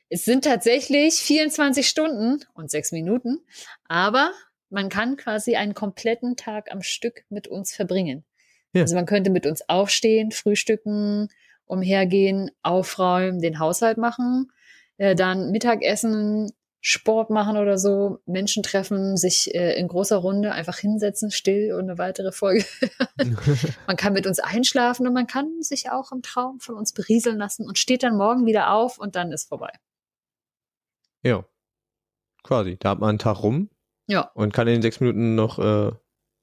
[0.08, 3.38] Es sind tatsächlich 24 Stunden und sechs Minuten,
[3.88, 4.32] aber
[4.68, 8.24] man kann quasi einen kompletten Tag am Stück mit uns verbringen.
[8.72, 8.82] Ja.
[8.82, 11.28] Also man könnte mit uns aufstehen, frühstücken,
[11.70, 14.50] umhergehen, aufräumen, den Haushalt machen,
[14.98, 16.50] äh, dann Mittagessen,
[16.82, 21.82] Sport machen oder so, Menschen treffen, sich äh, in großer Runde einfach hinsetzen, still und
[21.82, 22.64] eine weitere Folge.
[23.86, 27.36] man kann mit uns einschlafen und man kann sich auch im Traum von uns berieseln
[27.36, 29.72] lassen und steht dann morgen wieder auf und dann ist vorbei.
[31.22, 31.44] ja.
[32.42, 32.78] Quasi.
[32.80, 33.68] Da hat man einen Tag rum
[34.06, 35.92] Ja, und kann in sechs Minuten noch äh,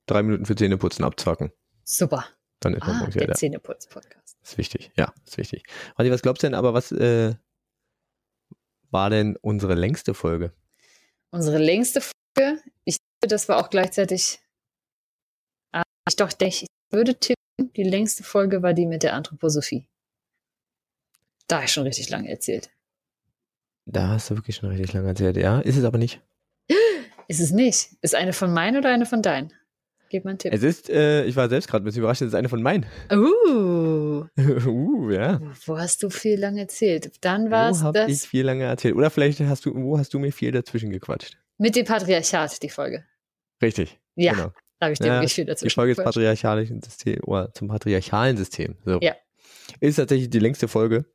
[0.06, 1.52] drei Minuten für Zähneputzen abzwacken.
[1.84, 2.26] super.
[2.60, 3.39] Dann ist man Ah, morgens wieder der da.
[3.39, 4.38] Zähneputz-Podcast.
[4.41, 5.63] Ist wichtig, ja, ist wichtig.
[5.96, 7.36] Franzi, was glaubst du denn aber, was äh,
[8.89, 10.54] war denn unsere längste Folge?
[11.32, 14.39] Unsere längste Folge, ich glaube, das war auch gleichzeitig,
[15.74, 19.88] ah, ich doch denke, ich würde tippen, die längste Folge war die mit der Anthroposophie.
[21.48, 22.72] Da habe ich schon richtig lange erzählt.
[23.86, 25.38] Da hast du wirklich schon richtig lange erzählt.
[25.38, 26.22] Ja, ist es aber nicht.
[27.30, 27.89] Ist es nicht?
[28.02, 29.54] Ist eine von meinen oder eine von deinen?
[30.10, 30.54] Gib mal einen Tipp.
[30.54, 32.86] Es ist, äh, ich war selbst gerade ein bisschen überrascht, es ist eine von meinen.
[33.12, 34.26] Uh,
[34.65, 35.41] uh, ja.
[35.65, 37.12] wo hast du viel lang erzählt?
[37.22, 38.96] Dann war Wo es habe das ich viel lange erzählt?
[38.96, 41.38] Oder vielleicht hast du, wo hast du mir viel dazwischen gequatscht?
[41.60, 43.04] mit dem Patriarchat, die Folge.
[43.62, 44.00] Richtig.
[44.15, 44.52] Ja, Genau.
[44.80, 47.67] da habe ich dir Ja, wirklich viel Die dazwischen Folge ist patriarchalischen System oder zum
[47.67, 48.76] patriarchalen System.
[48.86, 49.00] So.
[49.02, 49.15] Ja.
[49.80, 51.06] Ist tatsächlich die längste Folge.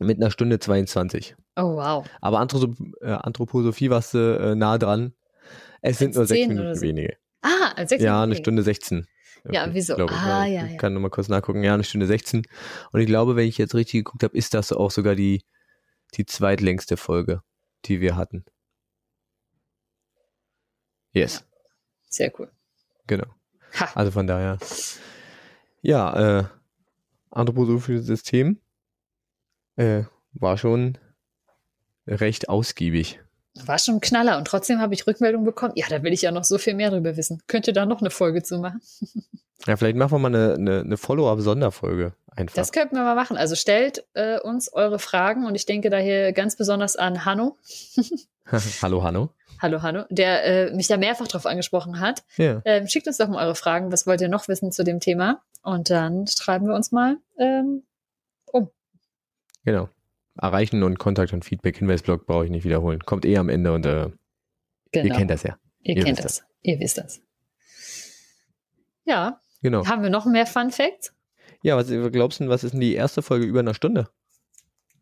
[0.00, 1.36] mit einer Stunde 22.
[1.56, 2.06] Oh, wow.
[2.20, 5.12] Aber äh, Anthroposophie warst du äh, nah dran.
[5.82, 6.82] Es sind nur sechs 10 oder Minuten so.
[6.82, 7.16] wenige.
[7.42, 8.34] Ah, als sechs Ja, eine.
[8.36, 9.06] Stunde 16.
[9.50, 9.96] Ja, Okay, wieso?
[9.96, 10.18] glaube ich.
[10.20, 10.76] Ah, Ich ja, ja.
[10.76, 11.62] kann nochmal kurz nachgucken.
[11.64, 12.46] Ja, eine Stunde 16.
[12.92, 15.44] Und ich glaube, wenn ich jetzt richtig geguckt habe, ist das auch sogar die,
[16.14, 17.42] die zweitlängste Folge,
[17.86, 18.44] die wir hatten.
[21.12, 21.44] Yes,
[22.08, 22.50] Sehr cool.
[23.06, 23.26] genau.
[23.78, 23.90] Ha.
[23.94, 24.58] Also von daher.
[25.82, 26.44] Ja, äh,
[27.30, 28.60] anthroposophisches System
[29.76, 30.96] äh, war schon
[32.06, 33.20] recht ausgiebig.
[33.54, 35.74] War schon ein Knaller und trotzdem habe ich Rückmeldung bekommen.
[35.76, 37.42] Ja, da will ich ja noch so viel mehr drüber wissen.
[37.46, 38.80] Könnte da noch eine Folge zu machen?
[39.64, 42.56] Ja, vielleicht machen wir mal eine, eine, eine Follow-up-Sonderfolge einfach.
[42.56, 43.36] Das könnten wir mal machen.
[43.36, 47.58] Also stellt äh, uns eure Fragen und ich denke da hier ganz besonders an Hanno.
[48.82, 49.28] Hallo, Hanno.
[49.60, 52.24] Hallo Hanno, der äh, mich da mehrfach drauf angesprochen hat.
[52.38, 52.60] Ja.
[52.64, 53.92] Ähm, schickt uns doch mal eure Fragen.
[53.92, 55.40] Was wollt ihr noch wissen zu dem Thema?
[55.62, 57.18] Und dann schreiben wir uns mal.
[57.38, 57.84] Ähm,
[59.64, 59.88] Genau.
[60.36, 63.00] Erreichen und Kontakt und Feedback, Hinweisblog brauche ich nicht wiederholen.
[63.00, 64.10] Kommt eh am Ende und äh,
[64.92, 65.06] genau.
[65.06, 65.58] ihr kennt das ja.
[65.82, 66.44] Ihr Ihr kennt wisst das.
[66.62, 67.20] Ihr wisst das.
[69.04, 69.86] Ja, Genau.
[69.86, 71.12] haben wir noch mehr Fun Facts?
[71.62, 74.08] Ja, was glaubst du, was ist denn die erste Folge über einer Stunde?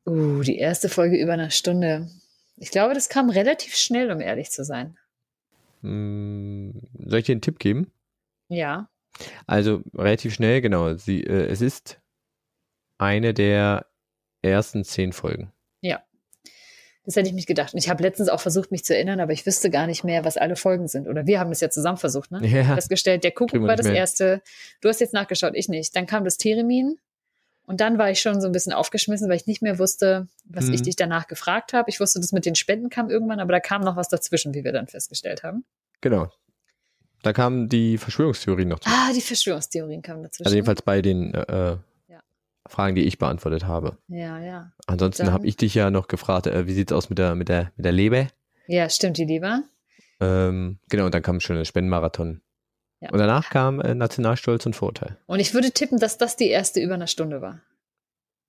[0.06, 2.08] Uh, die erste Folge über eine Stunde.
[2.56, 4.98] Ich glaube, das kam relativ schnell, um ehrlich zu sein.
[5.82, 7.90] Hm, soll ich dir einen Tipp geben?
[8.48, 8.90] Ja.
[9.46, 10.94] Also relativ schnell, genau.
[10.94, 12.00] Sie, äh, es ist
[12.98, 13.86] eine der
[14.42, 15.52] ersten zehn Folgen.
[17.06, 17.72] Das hätte ich mich gedacht.
[17.72, 20.22] Und ich habe letztens auch versucht, mich zu erinnern, aber ich wüsste gar nicht mehr,
[20.26, 21.08] was alle Folgen sind.
[21.08, 22.40] Oder wir haben das ja zusammen versucht, ne?
[22.46, 23.96] Ja, Festgestellt, der Kuckuck war das mehr.
[23.96, 24.42] erste.
[24.82, 25.96] Du hast jetzt nachgeschaut, ich nicht.
[25.96, 26.98] Dann kam das Theremin.
[27.64, 30.66] Und dann war ich schon so ein bisschen aufgeschmissen, weil ich nicht mehr wusste, was
[30.66, 30.74] Mhm.
[30.74, 31.88] ich dich danach gefragt habe.
[31.88, 34.62] Ich wusste, das mit den Spenden kam irgendwann, aber da kam noch was dazwischen, wie
[34.62, 35.64] wir dann festgestellt haben.
[36.02, 36.28] genau.
[37.22, 38.88] Da kamen die Verschwörungstheorien noch zu.
[38.90, 40.46] Ah, die Verschwörungstheorien kamen dazwischen.
[40.46, 41.78] Also jedenfalls bei den äh, Ja.
[42.70, 43.98] Fragen, die ich beantwortet habe.
[44.08, 44.72] Ja, ja.
[44.86, 47.72] Ansonsten habe ich dich ja noch gefragt, äh, wie sieht's aus mit der, mit der,
[47.76, 48.28] mit der Leber?
[48.66, 49.62] Ja, stimmt, die Lieber.
[50.20, 52.40] Ähm, genau, und dann kam schon der Spendenmarathon.
[53.00, 53.10] Ja.
[53.10, 55.16] Und danach kam äh, Nationalstolz und Vorurteil.
[55.26, 57.62] Und ich würde tippen, dass das die erste über einer Stunde war.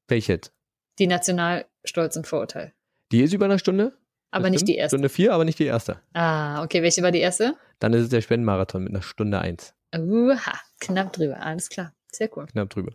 [0.07, 0.53] Welche jetzt?
[0.99, 2.73] Die Nationalstolz und Vorurteil.
[3.11, 3.93] Die ist über einer Stunde?
[4.29, 4.95] Aber nicht die erste.
[4.95, 6.01] Stunde vier, aber nicht die erste.
[6.13, 6.81] Ah, okay.
[6.83, 7.55] Welche war die erste?
[7.79, 9.73] Dann ist es der Spendenmarathon mit einer Stunde eins.
[9.95, 11.41] Uha, knapp drüber.
[11.41, 11.93] Alles klar.
[12.11, 12.45] Sehr cool.
[12.47, 12.93] Knapp drüber.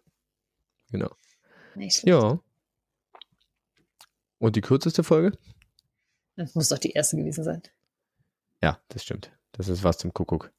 [0.90, 1.10] Genau.
[1.74, 2.06] Nicht schlecht.
[2.06, 2.38] Ja.
[4.38, 5.36] Und die kürzeste Folge?
[6.36, 7.62] Das muss doch die erste gewesen sein.
[8.62, 9.30] Ja, das stimmt.
[9.52, 10.52] Das ist was zum Kuckuck.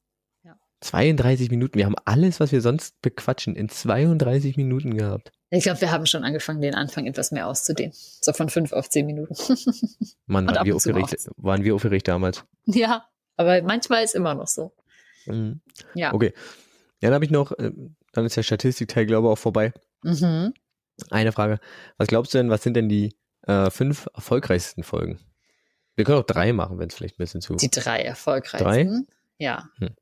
[0.44, 0.58] Ja.
[0.82, 1.78] 32 Minuten.
[1.78, 5.32] Wir haben alles, was wir sonst bequatschen, in 32 Minuten gehabt.
[5.50, 7.94] Ich glaube, wir haben schon angefangen, den Anfang etwas mehr auszudehnen.
[7.94, 9.36] So von fünf auf zehn Minuten.
[10.26, 12.44] Mann, waren wir, aufgeregt, waren wir aufgeregt damals.
[12.66, 14.74] ja, aber manchmal ist immer noch so.
[15.26, 15.62] Mhm.
[15.94, 16.14] Ja.
[16.14, 16.34] Okay.
[17.02, 17.72] Ja, dann habe ich noch, äh,
[18.12, 19.74] dann ist der Statistikteil, glaube ich, auch vorbei.
[20.04, 20.54] Mhm.
[21.10, 21.60] Eine Frage.
[21.98, 25.20] Was glaubst du denn, was sind denn die äh, fünf erfolgreichsten Folgen?
[25.96, 27.56] Wir können auch drei machen, wenn es vielleicht ein bisschen zu.
[27.56, 29.08] Die drei erfolgreichsten.
[29.38, 29.70] Ja.
[29.80, 29.96] Hm.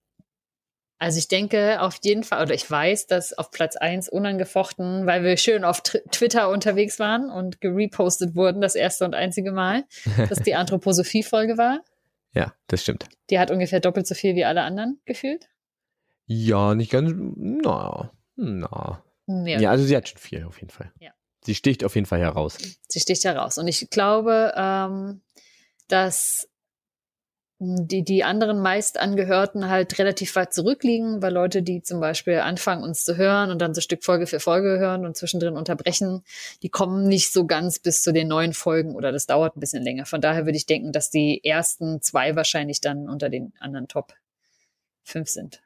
[0.97, 5.23] Also ich denke auf jeden Fall, oder ich weiß, dass auf Platz eins unangefochten, weil
[5.23, 9.83] wir schön auf Twitter unterwegs waren und gerepostet wurden, das erste und einzige Mal,
[10.29, 11.81] dass die Anthroposophie-Folge war.
[12.33, 13.07] ja, das stimmt.
[13.29, 15.49] Die hat ungefähr doppelt so viel wie alle anderen gefühlt.
[16.27, 17.13] Ja, nicht ganz.
[17.15, 19.03] Na, na.
[19.27, 19.59] Mehr.
[19.59, 20.91] Ja, also sie hat schon viel auf jeden Fall.
[20.99, 21.11] Ja.
[21.43, 22.57] Sie sticht auf jeden Fall heraus.
[22.87, 23.57] Sie sticht heraus.
[23.57, 25.21] Und ich glaube, ähm,
[25.87, 26.47] dass
[27.59, 33.05] die, die anderen Meistangehörten halt relativ weit zurückliegen, weil Leute, die zum Beispiel anfangen, uns
[33.05, 36.23] zu hören und dann so Stück Folge für Folge hören und zwischendrin unterbrechen,
[36.63, 39.83] die kommen nicht so ganz bis zu den neuen Folgen oder das dauert ein bisschen
[39.83, 40.05] länger.
[40.05, 44.13] Von daher würde ich denken, dass die ersten zwei wahrscheinlich dann unter den anderen Top
[45.03, 45.61] fünf sind.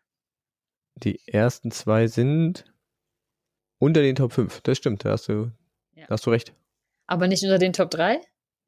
[0.96, 2.66] Die ersten zwei sind
[3.80, 4.62] unter den Top 5.
[4.62, 5.52] Das stimmt, da hast du,
[5.96, 6.06] Ja.
[6.08, 6.54] da hast du recht.
[7.08, 8.20] Aber nicht unter den Top drei?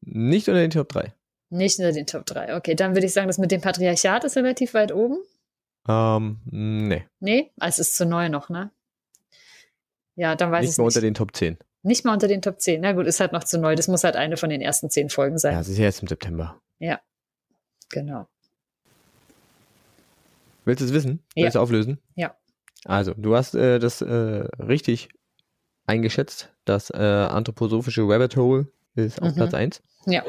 [0.01, 1.13] Nicht unter den Top 3.
[1.49, 2.55] Nicht unter den Top drei.
[2.55, 5.17] Okay, dann würde ich sagen, das mit dem Patriarchat ist relativ weit oben.
[5.87, 7.05] Ähm, nee.
[7.19, 8.71] Nee, ah, es ist zu neu noch, ne?
[10.15, 10.95] Ja, dann weiß nicht ich mehr nicht.
[10.95, 11.57] unter den Top 10.
[11.83, 12.79] nicht mal unter den Top 10.
[12.81, 13.75] Na gut, ist halt noch zu neu.
[13.75, 15.53] Das muss halt eine von den ersten zehn Folgen sein.
[15.53, 16.59] Ja, es ist ja jetzt im September.
[17.93, 18.25] Genau.
[20.63, 21.19] Willst du es wissen?
[21.35, 21.43] Ja.
[21.43, 21.99] Willst du auflösen?
[22.15, 22.33] Ja.
[22.85, 24.05] Also, du hast äh, das äh,
[24.59, 25.09] richtig
[25.85, 26.49] eingeschätzt.
[26.65, 29.35] Das äh, anthroposophische Rabbit Hole ist auf Mhm.
[29.35, 29.81] Platz 1.
[30.07, 30.23] Ja.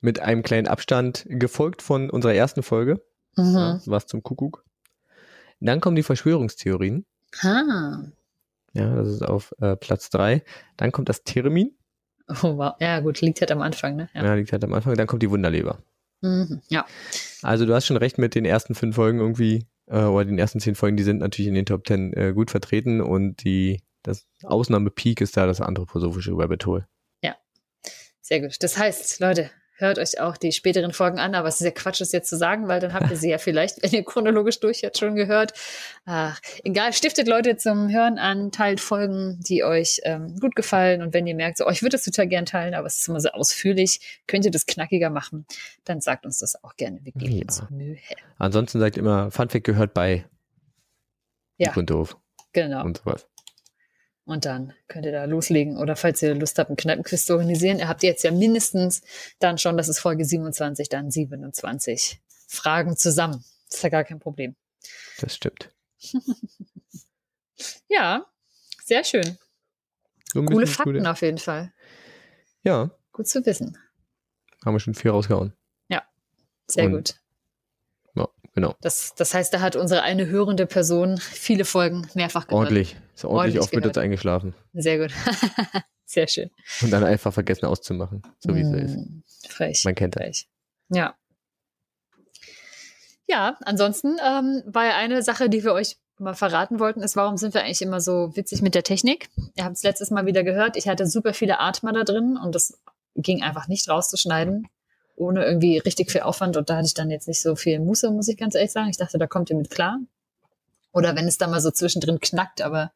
[0.00, 3.00] Mit einem kleinen Abstand, gefolgt von unserer ersten Folge.
[3.36, 3.54] Mhm.
[3.54, 4.64] Ja, was zum Kuckuck.
[5.60, 7.06] Dann kommen die Verschwörungstheorien.
[7.42, 8.04] Ha.
[8.74, 10.42] Ja, das ist auf äh, Platz 3.
[10.76, 11.72] Dann kommt das Theremin.
[12.42, 12.74] Oh, wow.
[12.80, 14.08] Ja, gut, liegt halt am Anfang, ne?
[14.14, 14.24] Ja.
[14.24, 14.34] Ja.
[14.34, 14.94] liegt halt am Anfang.
[14.96, 15.78] Dann kommt die Wunderleber.
[16.22, 16.60] Mhm.
[16.68, 16.86] ja.
[17.42, 20.60] Also du hast schon recht mit den ersten fünf Folgen irgendwie, äh, oder den ersten
[20.60, 24.26] zehn Folgen, die sind natürlich in den Top 10 äh, gut vertreten und die das
[24.42, 26.66] Ausnahmepeak ist da das anthroposophische Rabbit
[27.22, 27.36] Ja,
[28.20, 28.62] sehr gut.
[28.62, 32.00] Das heißt, Leute, hört euch auch die späteren Folgen an, aber es ist ja Quatsch,
[32.00, 34.80] das jetzt zu sagen, weil dann habt ihr sie ja vielleicht, wenn ihr chronologisch durch
[34.82, 35.52] jetzt schon gehört.
[36.04, 41.12] Ach, egal, stiftet Leute zum Hören an, teilt Folgen, die euch ähm, gut gefallen und
[41.12, 43.20] wenn ihr merkt, so, oh, ich würde das total gern teilen, aber es ist immer
[43.20, 45.46] so ausführlich, könnt ihr das knackiger machen,
[45.84, 47.00] dann sagt uns das auch gerne.
[47.02, 47.42] Wir geben Ja.
[47.42, 47.98] uns Mühe.
[48.38, 50.24] Ansonsten sagt immer, Funfact gehört bei
[51.58, 51.74] Ja.
[51.74, 52.16] Und doof
[52.52, 52.84] Genau.
[52.84, 53.26] und sowas.
[54.26, 55.76] Und dann könnt ihr da loslegen.
[55.76, 59.02] Oder falls ihr Lust habt, einen Kneipenquiz zu organisieren, ihr habt jetzt ja mindestens
[59.38, 63.44] dann schon, das ist Folge 27, dann 27 Fragen zusammen.
[63.70, 64.56] ist ja gar kein Problem.
[65.20, 65.70] Das stimmt.
[67.88, 68.26] Ja,
[68.84, 69.38] sehr schön.
[70.32, 71.72] So Coole Fakten gute- auf jeden Fall.
[72.62, 73.78] Ja, Gut zu wissen.
[74.64, 75.52] haben wir schon viel rausgehauen.
[76.66, 77.20] Sehr Und- gut.
[78.54, 78.74] Genau.
[78.80, 82.66] Das, das heißt, da hat unsere eine hörende Person viele Folgen mehrfach gehört.
[82.66, 82.96] Ordentlich.
[83.14, 84.54] Ist ordentlich, Ordentlich oft mit uns eingeschlafen.
[84.72, 85.12] Sehr gut.
[86.04, 86.50] sehr schön.
[86.80, 88.22] Und dann einfach vergessen auszumachen.
[88.38, 88.96] So wie es ist.
[88.96, 89.84] Mm, Frech.
[89.84, 90.22] Man kennt das.
[90.22, 90.48] Frech.
[90.90, 91.14] Ja.
[93.26, 97.54] Ja, ansonsten ähm, war eine Sache, die wir euch mal verraten wollten, ist, warum sind
[97.54, 99.30] wir eigentlich immer so witzig mit der Technik?
[99.56, 102.54] Ihr habt es letztes Mal wieder gehört, ich hatte super viele Atmer da drin und
[102.54, 102.78] das
[103.16, 104.68] ging einfach nicht rauszuschneiden,
[105.16, 108.10] ohne irgendwie richtig viel Aufwand und da hatte ich dann jetzt nicht so viel Muße,
[108.10, 108.88] muss ich ganz ehrlich sagen.
[108.90, 109.98] Ich dachte, da kommt ihr mit klar.
[110.92, 112.92] Oder wenn es da mal so zwischendrin knackt, aber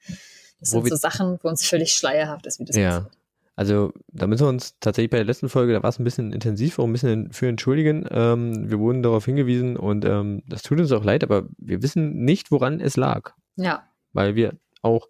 [0.61, 2.91] das Wo sind so Sachen, wo uns völlig schleierhaft ist, wie das Ja.
[3.01, 3.13] passiert.
[3.57, 6.33] Also, da müssen wir uns tatsächlich bei der letzten Folge, da war es ein bisschen
[6.33, 8.07] intensiv, auch ein bisschen für entschuldigen.
[8.09, 12.25] Ähm, wir wurden darauf hingewiesen und ähm, das tut uns auch leid, aber wir wissen
[12.25, 13.33] nicht, woran es lag.
[13.57, 15.09] Ja, Weil wir auch,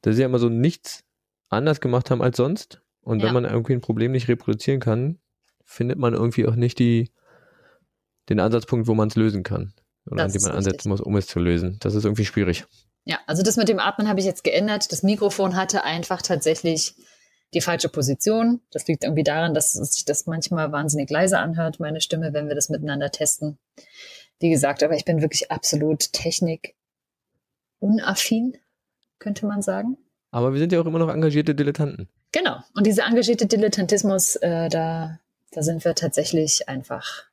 [0.00, 1.04] da sie ja immer so nichts
[1.50, 2.80] anders gemacht haben als sonst.
[3.02, 3.32] Und wenn Ja.
[3.34, 5.18] man irgendwie ein Problem nicht reproduzieren kann,
[5.66, 7.10] findet man irgendwie auch nicht die,
[8.30, 9.74] den Ansatzpunkt, wo man es lösen kann.
[10.06, 10.88] Oder Das an dem man ansetzen richtig.
[10.88, 11.76] muss, um es zu lösen.
[11.80, 12.64] Das ist irgendwie schwierig.
[13.04, 14.90] Ja, also das mit dem Atmen habe ich jetzt geändert.
[14.90, 16.94] Das Mikrofon hatte einfach tatsächlich
[17.54, 18.60] die falsche Position.
[18.70, 22.54] Das liegt irgendwie daran, dass sich das manchmal wahnsinnig leise anhört, meine Stimme, wenn wir
[22.54, 23.58] das miteinander testen.
[24.40, 28.56] Wie gesagt, aber ich bin wirklich absolut technikunaffin,
[29.18, 29.96] könnte man sagen.
[30.30, 32.08] Aber wir sind ja auch immer noch engagierte Dilettanten.
[32.32, 32.56] Genau.
[32.74, 35.18] Und dieser engagierte Dilettantismus, äh, da,
[35.52, 37.24] da sind wir tatsächlich einfach,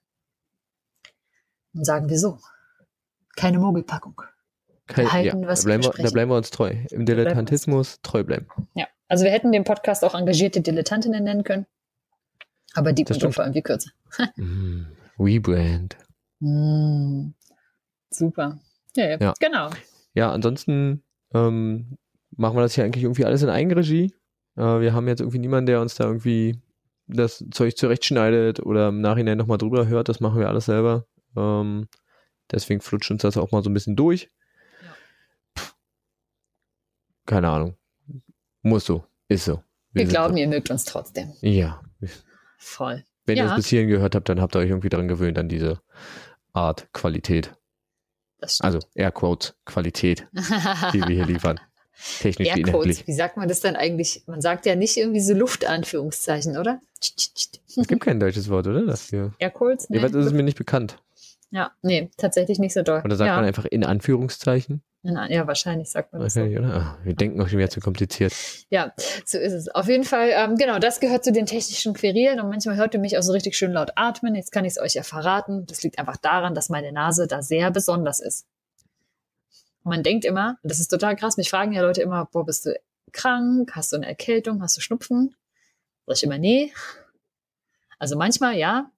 [1.73, 2.39] und sagen wir so,
[3.35, 4.21] keine Mogelpackung.
[4.87, 6.75] Kein, halten, ja, was da, wir bleiben wir, da bleiben wir uns treu.
[6.91, 8.47] Im Dilettantismus treu bleiben.
[8.75, 11.65] Ja, also wir hätten den Podcast auch engagierte Dilettantinnen nennen können.
[12.73, 13.91] Aber die und doof war irgendwie kürzer.
[14.35, 14.85] Mm,
[15.19, 15.95] Rebrand.
[16.39, 17.29] Mm,
[18.09, 18.59] super.
[18.95, 19.33] Ja, ja, Ja.
[19.39, 19.69] genau.
[20.15, 21.97] Ja, ansonsten ähm,
[22.31, 24.13] machen wir das hier eigentlich irgendwie alles in Eigenregie.
[24.55, 26.59] Äh, wir haben jetzt irgendwie niemanden, der uns da irgendwie
[27.07, 30.09] das Zeug zurechtschneidet oder im Nachhinein nochmal drüber hört.
[30.09, 31.05] Das machen wir alles selber.
[31.35, 31.87] Ähm,
[32.51, 34.29] deswegen flutscht uns das auch mal so ein bisschen durch.
[34.83, 35.63] Ja.
[37.25, 37.77] Keine Ahnung.
[38.61, 39.05] Muss so.
[39.27, 39.63] Ist so.
[39.91, 41.33] Wir sind glauben, ihr mögt uns trotzdem.
[41.33, 41.47] So.
[41.47, 41.81] Ja.
[42.57, 43.03] Voll.
[43.25, 43.49] Wenn ihr Ja.
[43.51, 45.81] es bis hierhin gehört habt, dann habt ihr euch irgendwie daran gewöhnt, an diese
[46.53, 47.55] Art Qualität.
[48.59, 51.59] Also Airquotes Qualität, die wir hier liefern.
[52.19, 53.07] Technisch wie inhaltlich.
[53.07, 54.23] wie sagt man das dann eigentlich?
[54.25, 56.81] Man sagt ja nicht irgendwie so Luftanführungszeichen, oder?
[56.99, 58.85] Es gibt kein deutsches Wort, oder?
[58.85, 59.33] Dafür.
[59.39, 59.89] Airquotes?
[59.89, 59.97] Nee.
[59.97, 60.97] Jeweils ist es mir nicht bekannt.
[61.51, 63.01] ja, nee, tatsächlich nicht so doll.
[63.03, 63.35] Oder sagt ja.
[63.35, 64.81] man einfach in Anführungszeichen?
[65.03, 66.39] Ja, wahrscheinlich sagt man das so.
[66.39, 66.73] Wahrscheinlich, oder?
[66.73, 68.33] Ah, wir denken auch schon wieder zu kompliziert.
[68.69, 68.93] Ja,
[69.25, 69.67] so ist es.
[69.67, 73.01] Auf jeden Fall, ähm, genau, das gehört zu den technischen Querelen und manchmal hört ihr
[73.01, 74.33] mich auch so richtig schön laut atmen.
[74.33, 75.65] Jetzt kann ich es euch ja verraten.
[75.65, 78.45] Das liegt einfach daran, dass meine Nase da sehr besonders ist.
[79.83, 82.79] Man denkt immer, das ist total krass, mich fragen ja Leute immer, boah, bist du
[83.11, 83.75] krank?
[83.75, 84.61] Hast du eine Erkältung?
[84.61, 85.35] Hast du Schnupfen?
[86.05, 86.73] Sag ich immer, nee.
[87.99, 88.91] Also manchmal ja.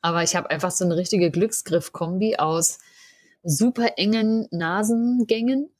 [0.00, 2.78] Aber ich habe einfach so eine richtige Glücksgriff-Kombi aus
[3.42, 5.70] super engen Nasengängen,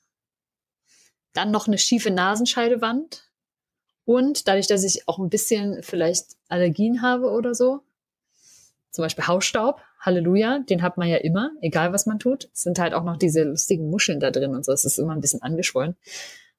[1.32, 3.30] dann noch eine schiefe Nasenscheidewand
[4.04, 7.82] und dadurch, dass ich auch ein bisschen vielleicht Allergien habe oder so,
[8.90, 12.48] zum Beispiel Hausstaub, Halleluja, den hat man ja immer, egal was man tut.
[12.52, 15.12] Es sind halt auch noch diese lustigen Muscheln da drin und so, es ist immer
[15.12, 15.96] ein bisschen angeschwollen.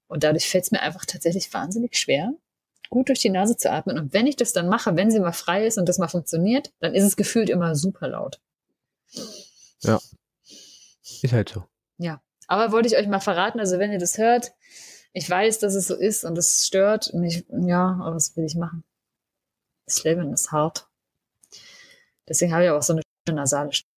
[0.07, 2.33] Und dadurch fällt es mir einfach tatsächlich wahnsinnig schwer,
[2.89, 3.97] gut durch die Nase zu atmen.
[3.97, 6.73] Und wenn ich das dann mache, wenn sie mal frei ist und das mal funktioniert,
[6.79, 8.41] dann ist es gefühlt immer super laut.
[11.21, 11.63] Ist halt so.
[12.49, 14.53] Aber wollte ich euch mal verraten, also wenn ihr das hört,
[15.13, 17.09] ich weiß, dass es so ist und es stört.
[17.11, 18.83] Und ich, ja, aber was will ich machen?
[19.85, 20.87] Das Leben ist hart.
[22.27, 23.89] Deswegen habe ich auch so eine nasale Stimme.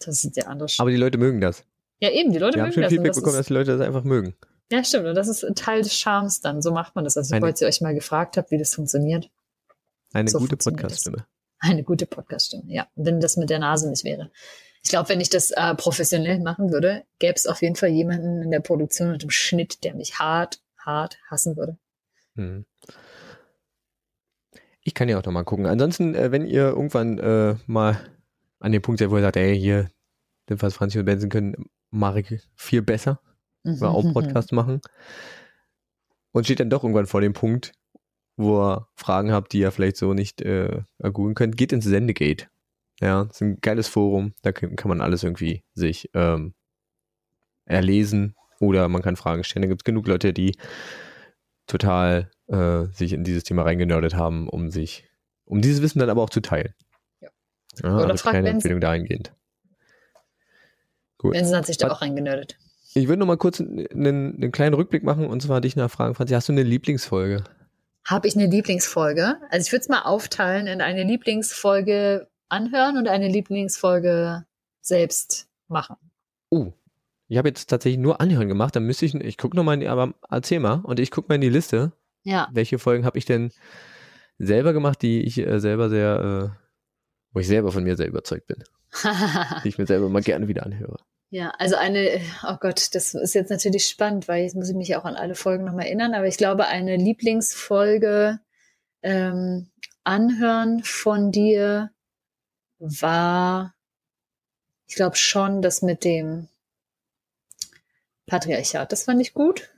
[0.00, 1.64] Das ist der andere Sch Aber die Leute mögen das.
[2.00, 2.92] Ja, eben, die Leute Wir haben mögen schon das.
[2.92, 4.34] Feedback das bekommen, dass die Leute das einfach mögen.
[4.70, 5.06] ja, stimmt.
[5.06, 6.60] Und das ist ein Teil des Charmes dann.
[6.60, 7.16] So macht man das.
[7.16, 9.30] Also, falls ihr euch mal gefragt habt, wie das funktioniert.
[10.12, 10.56] Eine So gute.
[10.56, 11.26] Podcast-Stimme.
[11.60, 12.86] Eine gute Podcast-Stimme, ja.
[12.94, 14.30] Wenn das mit der Nase nicht wäre.
[14.82, 18.42] Ich glaube, wenn ich das äh, professionell machen würde, gäbe es auf jeden Fall jemanden
[18.42, 21.78] in der Produktion und im Schnitt, der mich hart, hart hassen würde.
[22.36, 22.66] Hm.
[24.84, 25.66] Ich kann ja auch noch mal gucken.
[25.66, 27.98] Ansonsten, äh, wenn ihr irgendwann äh, mal
[28.60, 29.90] an dem Punkt seid, wo ihr sagt, ey, hier,
[30.46, 33.20] was Franzi und Benson können, mache ich viel besser,
[33.62, 33.82] mhm.
[33.82, 34.80] auch Podcast machen.
[36.32, 37.72] Und steht dann doch irgendwann vor dem Punkt,
[38.36, 42.48] wo ihr Fragen habt, die ihr vielleicht so nicht äh, ergoogeln könnt, geht ins Sendegate.
[43.00, 46.54] Ja, ist ein geiles Forum, da kann, kann man alles irgendwie sich ähm,
[47.64, 49.62] erlesen oder man kann Fragen stellen.
[49.62, 50.56] Da gibt es genug Leute, die
[51.66, 55.04] total äh, sich in dieses Thema reingenördet haben, um sich,
[55.44, 56.74] um dieses Wissen dann aber auch zu teilen.
[57.20, 57.28] Ja.
[57.82, 59.32] ja Oder also keine Empfehlung dahingehend.
[61.18, 61.32] Gut.
[61.32, 62.58] Benson hat sich da auch reingenördet.
[62.94, 66.34] Ich würde noch mal kurz einen, einen kleinen Rückblick machen und zwar dich nachfragen, Franzi,
[66.34, 67.44] hast du eine Lieblingsfolge?
[68.04, 69.36] Habe ich eine Lieblingsfolge?
[69.50, 74.44] Also ich würde es mal aufteilen in eine Lieblingsfolge anhören und eine Lieblingsfolge
[74.80, 75.96] selbst machen.
[76.52, 76.72] Uh,
[77.26, 80.60] ich habe jetzt tatsächlich nur Anhören gemacht, dann müsste ich, ich gucke nochmal, aber erzähl
[80.60, 81.92] mal und ich gucke mal in die Liste.
[82.24, 82.48] Ja.
[82.52, 83.52] Welche Folgen habe ich denn
[84.38, 86.58] selber gemacht, die ich äh, selber sehr, äh,
[87.32, 88.64] wo ich selber von mir sehr überzeugt bin.
[89.64, 90.98] die ich mir selber mal gerne wieder anhöre.
[91.30, 94.94] Ja, also eine, oh Gott, das ist jetzt natürlich spannend, weil jetzt muss ich mich
[94.96, 98.38] auch an alle Folgen nochmal erinnern, aber ich glaube, eine Lieblingsfolge
[99.02, 99.70] ähm,
[100.04, 101.90] anhören von dir
[102.78, 103.74] war,
[104.86, 106.48] ich glaube schon, das mit dem
[108.26, 108.92] Patriarchat.
[108.92, 109.70] Das fand ich gut.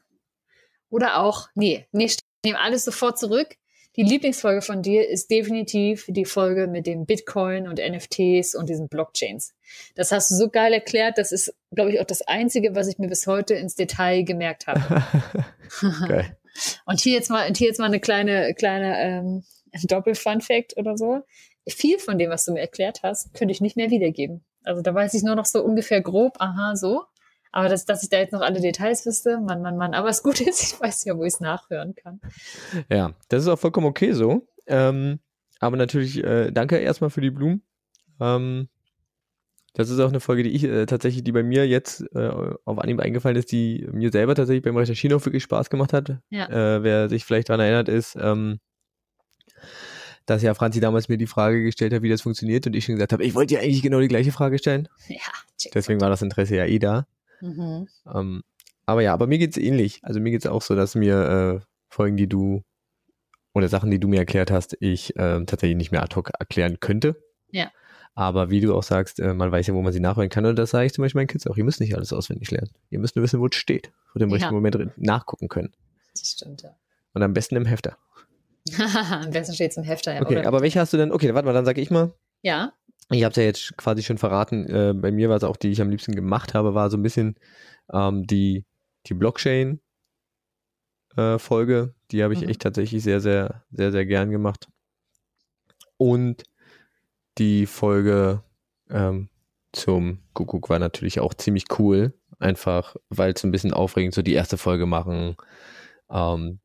[0.91, 2.11] Oder auch, nee, nee,
[2.47, 3.57] nehme alles sofort zurück.
[3.97, 8.89] Die Lieblingsfolge von dir ist definitiv die Folge mit dem Bitcoin und NFTs und diesen
[8.89, 9.55] Blockchains.
[9.95, 11.17] Das hast du so geil erklärt.
[11.17, 14.67] Das ist, glaube ich, auch das Einzige, was ich mir bis heute ins Detail gemerkt
[14.67, 15.03] habe.
[16.09, 16.37] geil.
[16.87, 19.45] Und hier jetzt mal, und hier jetzt mal eine kleine, kleine ähm,
[19.85, 21.21] Doppel-Fun-Fact oder so.
[21.69, 24.43] Viel von dem, was du mir erklärt hast, könnte ich nicht mehr wiedergeben.
[24.65, 27.05] Also da weiß ich nur noch so ungefähr grob, aha, so.
[27.53, 29.95] Aber das, dass ich da jetzt noch alle Details wüsste, Mann, Mann, Mann.
[29.95, 32.21] Aber das Gute ist, ich weiß ja, wo ich es nachhören kann.
[32.91, 34.47] Ja, das ist auch vollkommen okay so.
[34.67, 35.21] Ähm,
[35.61, 37.63] aber natürlich, äh, danke erstmal für die Blumen.
[38.21, 38.69] Ähm,
[39.77, 42.31] das ist auch eine Folge, die ich äh, tatsächlich, die bei mir jetzt äh,
[42.65, 46.19] auf Anhieb eingefallen ist, die mir selber tatsächlich beim Recherchieren auch wirklich Spaß gemacht hat.
[46.31, 46.49] Ja.
[46.49, 48.59] Äh, wer sich vielleicht daran erinnert, ist, ähm,
[50.25, 52.95] dass ja Franzi damals mir die Frage gestellt hat, wie das funktioniert und ich schon
[52.95, 54.89] gesagt habe, ich wollte dir eigentlich genau die gleiche Frage stellen.
[55.09, 57.07] Ja, Deswegen war das Interesse ja eh da.
[57.41, 57.89] Mhm.
[58.13, 58.43] Ähm,
[58.87, 60.01] aber ja, aber mir geht's ähnlich.
[60.03, 62.63] Also mir geht's auch so, dass mir äh, Folgen, die du
[63.55, 66.79] oder Sachen, die du mir erklärt hast, ich äh, tatsächlich nicht mehr ad hoc erklären
[66.79, 67.17] könnte.
[67.51, 67.71] Ja.
[68.15, 70.47] Aber wie du auch sagst, äh, man weiß ja, wo man sie nachholen kann.
[70.47, 71.57] Und das sage ich zum Beispiel meinen Kids auch.
[71.57, 72.71] Ihr müsst nicht alles auswendig lernen.
[72.91, 73.93] Ihr müsst nur wissen, wo es steht.
[74.15, 74.35] Und im ja.
[74.35, 75.73] richtigen Moment nachgucken können.
[76.13, 76.77] Das stimmt, ja.
[77.13, 77.97] Und am besten im Hefter.
[79.11, 80.23] am besten steht es im Hefter, ja.
[80.23, 81.13] Okay, aber welche hast du denn?
[81.13, 82.13] Okay, warte mal, dann sage ich mal.
[82.43, 82.73] Ja.
[83.11, 84.67] Ich habe es ja jetzt quasi schon verraten.
[84.67, 87.03] Äh, bei mir war es auch, die ich am liebsten gemacht habe, war so ein
[87.03, 87.37] bisschen
[87.93, 88.65] ähm, die,
[89.07, 89.81] die Blockchain.
[91.17, 92.49] Äh, Folge, die habe ich mhm.
[92.49, 94.69] echt tatsächlich sehr, sehr, sehr, sehr gern gemacht.
[95.97, 96.43] Und
[97.39, 98.43] die Folge
[98.91, 99.29] ähm,
[99.73, 102.13] zum Kuckuck war natürlich auch ziemlich cool.
[102.39, 105.37] Einfach, weil es ein bisschen aufregend so die erste Folge machen.
[106.11, 106.61] Ähm,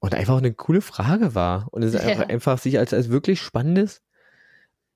[0.00, 1.68] und einfach eine coole Frage war.
[1.70, 2.00] Und es ja.
[2.00, 4.02] einfach, einfach sich als, als wirklich spannendes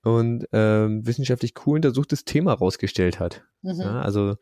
[0.03, 3.43] und ähm, wissenschaftlich cool untersuchtes Thema rausgestellt hat.
[3.61, 3.81] Mhm.
[3.81, 4.35] Ja, also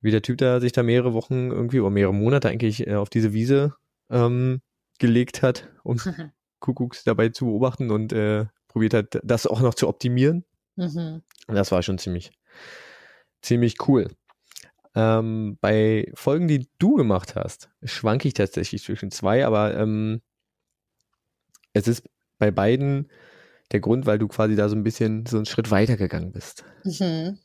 [0.00, 3.10] wie der Typ da sich da mehrere Wochen irgendwie oder mehrere Monate eigentlich äh, auf
[3.10, 3.74] diese Wiese
[4.10, 4.60] ähm,
[4.98, 5.98] gelegt hat, um
[6.60, 10.44] Kuckucks dabei zu beobachten und äh, probiert hat, das auch noch zu optimieren.
[10.76, 11.22] Mhm.
[11.46, 12.30] Das war schon ziemlich,
[13.42, 14.08] ziemlich cool.
[14.94, 20.22] Ähm, bei Folgen, die du gemacht hast, schwanke ich tatsächlich zwischen zwei, aber ähm,
[21.72, 22.08] es ist
[22.38, 23.08] bei beiden
[23.72, 26.64] der Grund, weil du quasi da so ein bisschen so einen Schritt weiter gegangen bist.
[26.84, 27.38] Mhm.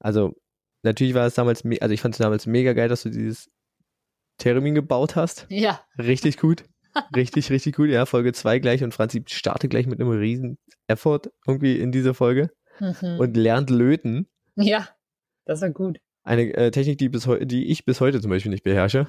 [0.00, 0.34] Also,
[0.82, 3.50] natürlich war es damals, also ich fand es damals mega geil, dass du dieses
[4.38, 5.46] Termin gebaut hast.
[5.48, 5.80] Ja.
[5.98, 6.64] Richtig gut.
[7.14, 7.88] Richtig, richtig gut.
[7.88, 12.14] Ja, Folge 2 gleich und Franzi startet gleich mit einem riesen Effort irgendwie in diese
[12.14, 13.18] Folge mhm.
[13.18, 14.28] und lernt löten.
[14.56, 14.88] Ja,
[15.44, 15.98] das war gut.
[16.22, 19.08] Eine äh, Technik, die, bis die ich bis heute zum Beispiel nicht beherrsche.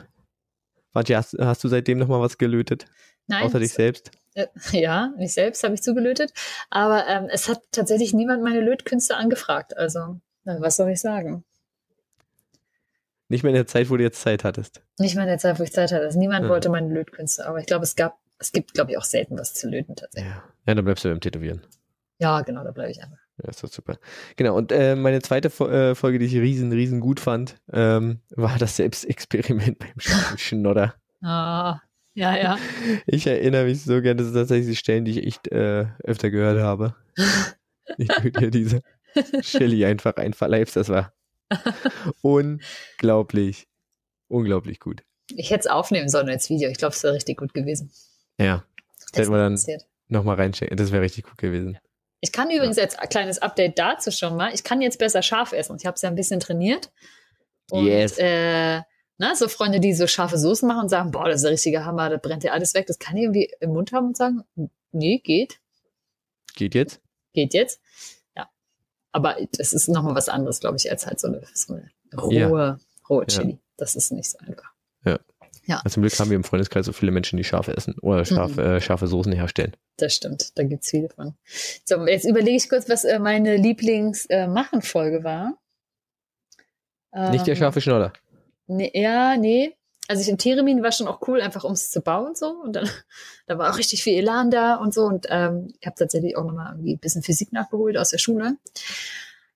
[0.91, 2.85] Franzi, hast, hast du seitdem nochmal was gelötet?
[3.27, 3.43] Nein.
[3.43, 4.11] Außer dich selbst?
[4.35, 6.31] Äh, ja, mich selbst habe ich zugelötet.
[6.69, 9.75] Aber ähm, es hat tatsächlich niemand meine Lötkünste angefragt.
[9.75, 11.43] Also, na, was soll ich sagen?
[13.27, 14.83] Nicht mehr in der Zeit, wo du jetzt Zeit hattest.
[14.99, 16.03] Nicht mehr in der Zeit, wo ich Zeit hatte.
[16.03, 16.49] Also niemand ja.
[16.49, 17.47] wollte meine Lötkünste.
[17.47, 20.31] Aber ich glaube, es gab, es gibt, glaube ich, auch selten was zu löten tatsächlich.
[20.31, 21.65] Ja, ja dann bleibst du beim Tätowieren.
[22.19, 23.17] Ja, genau, da bleibe ich einfach.
[23.43, 23.97] Ja, ist doch super.
[24.35, 28.57] Genau, und äh, meine zweite äh, Folge, die ich riesen, riesen gut fand, ähm, war
[28.59, 30.95] das Selbstexperiment beim Schnodder.
[31.21, 31.79] Ah,
[32.15, 32.57] ja, ja.
[33.05, 36.31] Ich erinnere mich so gerne, das sind tatsächlich die Stellen, die ich echt äh, öfter
[36.31, 36.95] gehört habe.
[37.97, 38.81] ich würde ja diese.
[39.41, 40.75] Chili einfach einverleibst.
[40.75, 41.13] Das war
[42.21, 43.67] unglaublich,
[44.27, 45.03] unglaublich gut.
[45.35, 46.69] Ich hätte es aufnehmen sollen als Video.
[46.69, 47.91] Ich glaube, es wäre richtig gut gewesen.
[48.39, 48.63] Ja,
[48.99, 49.59] das hätten wir dann
[50.07, 50.77] nochmal reinchecken.
[50.77, 51.77] Das wäre richtig gut gewesen.
[52.21, 52.83] Ich kann übrigens ja.
[52.83, 54.53] jetzt ein kleines Update dazu schon mal.
[54.53, 55.77] Ich kann jetzt besser scharf essen.
[55.79, 56.91] Ich habe es ja ein bisschen trainiert.
[57.69, 58.17] Und, yes.
[58.17, 58.81] Äh,
[59.17, 61.85] na, so Freunde, die so scharfe Soßen machen und sagen, boah, das ist der richtige
[61.85, 62.87] Hammer, da brennt ja alles weg.
[62.87, 64.43] Das kann ich irgendwie im Mund haben und sagen,
[64.91, 65.59] nee, geht.
[66.55, 67.01] Geht jetzt?
[67.33, 67.81] Geht jetzt.
[68.35, 68.49] Ja.
[69.11, 72.33] Aber das ist nochmal was anderes, glaube ich, als halt so eine, so eine rohe,
[72.35, 72.79] ja.
[73.09, 73.51] rohe Chili.
[73.51, 73.57] Ja.
[73.77, 74.71] Das ist nicht so einfach.
[75.05, 75.19] Ja.
[75.65, 75.81] Ja.
[75.83, 78.55] Also zum Glück haben wir im Freundeskreis so viele Menschen, die scharf essen oder scharf,
[78.55, 78.63] mhm.
[78.63, 79.75] äh, scharfe Soßen herstellen.
[79.97, 81.35] Das stimmt, da gibt's viele von.
[81.85, 85.57] So, jetzt überlege ich kurz, was äh, meine Lieblings-Machen-Folge äh, war.
[87.31, 88.13] Nicht der ähm, scharfe Schnoller.
[88.67, 89.75] Nee, ja, nee.
[90.07, 92.49] Also ich in Theremin war schon auch cool, einfach um es zu bauen so.
[92.49, 92.89] Und dann,
[93.47, 95.03] da war auch richtig viel Elan da und so.
[95.03, 98.57] Und ähm, ich habe tatsächlich auch nochmal irgendwie ein bisschen Physik nachgeholt aus der Schule.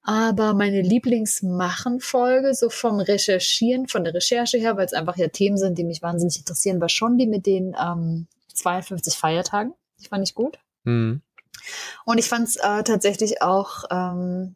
[0.01, 5.57] Aber meine Lieblingsmachen-Folge, so vom Recherchieren, von der Recherche her, weil es einfach ja Themen
[5.57, 9.73] sind, die mich wahnsinnig interessieren, war schon die mit den ähm, 52 Feiertagen.
[9.99, 10.57] Die fand ich gut.
[10.83, 11.21] Mhm.
[12.05, 14.55] Und ich fand es äh, tatsächlich auch ähm,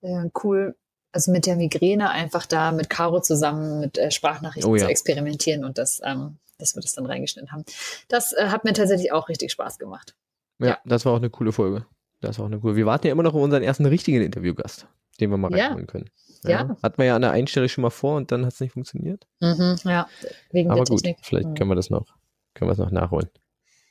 [0.00, 0.76] äh, cool,
[1.12, 4.84] also mit der Migräne einfach da mit Caro zusammen mit äh, Sprachnachrichten oh, ja.
[4.84, 7.64] zu experimentieren und das, ähm, dass wir das dann reingeschnitten haben.
[8.08, 10.14] Das äh, hat mir tatsächlich auch richtig Spaß gemacht.
[10.58, 11.86] Ja, ja, das war auch eine coole Folge.
[12.20, 12.76] Das war auch eine coole.
[12.76, 14.86] Wir warten ja immer noch auf unseren ersten richtigen Interviewgast,
[15.20, 16.10] den wir mal reinholen können.
[16.44, 16.50] Ja.
[16.50, 16.76] ja.
[16.82, 18.72] Hatten wir ja an der einen Stelle schon mal vor und dann hat es nicht
[18.72, 19.26] funktioniert.
[19.40, 20.08] Mhm, ja,
[20.50, 21.24] wegen Aber der gut, Technik.
[21.24, 21.54] vielleicht mhm.
[21.54, 22.06] können wir das noch,
[22.54, 23.28] können wir es noch nachholen.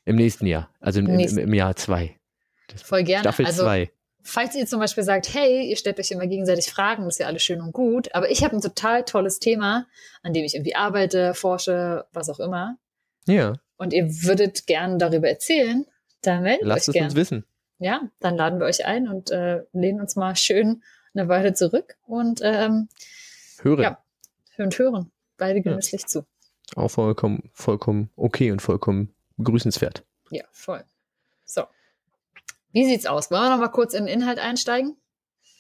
[0.06, 2.18] Im nächsten Jahr, also im, im, im Jahr zwei.
[2.76, 3.22] Voll gerne.
[3.22, 3.92] Staffel also, zwei
[4.24, 7.28] falls ihr zum Beispiel sagt, hey, ihr stellt euch immer gegenseitig Fragen, das ist ja
[7.28, 9.88] alles schön und gut, aber ich habe ein total tolles Thema,
[10.24, 12.78] an dem ich irgendwie arbeite, forsche, was auch immer.
[13.28, 13.54] Ja.
[13.78, 15.86] Und ihr würdet gern darüber erzählen,
[16.22, 17.06] dann meldet Lasst euch gern.
[17.06, 17.46] Lasst es uns wissen.
[17.80, 21.98] Ja, dann laden wir euch ein und äh, lehnen uns mal schön eine Weile zurück
[22.06, 22.90] und ähm,
[23.62, 23.82] hören.
[23.82, 24.04] Ja,
[24.58, 25.12] und hören.
[25.38, 26.08] Beide genüsslich ja.
[26.08, 26.26] zu.
[26.76, 30.04] Auch vollkommen, vollkommen okay und vollkommen begrüßenswert.
[30.30, 30.84] Ja, voll.
[31.46, 31.64] So.
[32.72, 33.32] Wie sieht's aus?
[33.32, 34.98] Wollen wir noch mal kurz in den Inhalt einsteigen?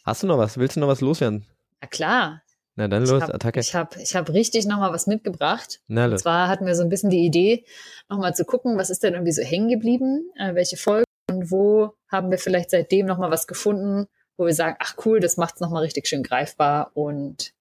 [0.05, 0.57] Hast du noch was?
[0.57, 1.45] Willst du noch was loswerden?
[1.81, 2.41] Na klar.
[2.75, 3.59] Na dann los, ich hab, Attacke.
[3.59, 5.81] Ich habe ich hab richtig noch mal was mitgebracht.
[5.87, 6.13] Na los.
[6.13, 7.65] Und zwar hatten wir so ein bisschen die Idee,
[8.09, 11.51] noch mal zu gucken, was ist denn irgendwie so hängen geblieben, äh, welche Folgen und
[11.51, 14.07] wo haben wir vielleicht seitdem noch mal was gefunden,
[14.37, 17.53] wo wir sagen, ach cool, das macht's noch mal richtig schön greifbar und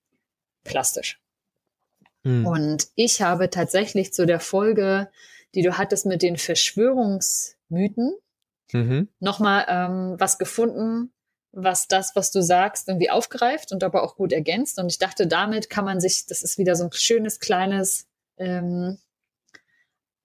[0.64, 1.20] plastisch.
[2.24, 2.46] Hm.
[2.46, 5.10] Und ich habe tatsächlich zu der Folge,
[5.54, 8.14] die du hattest mit den Verschwörungsmythen,
[8.72, 9.08] mhm.
[9.18, 11.12] nochmal ähm, was gefunden,
[11.52, 14.78] was das, was du sagst, irgendwie aufgreift und aber auch gut ergänzt.
[14.78, 18.06] Und ich dachte, damit kann man sich, das ist wieder so ein schönes kleines
[18.38, 18.98] ähm,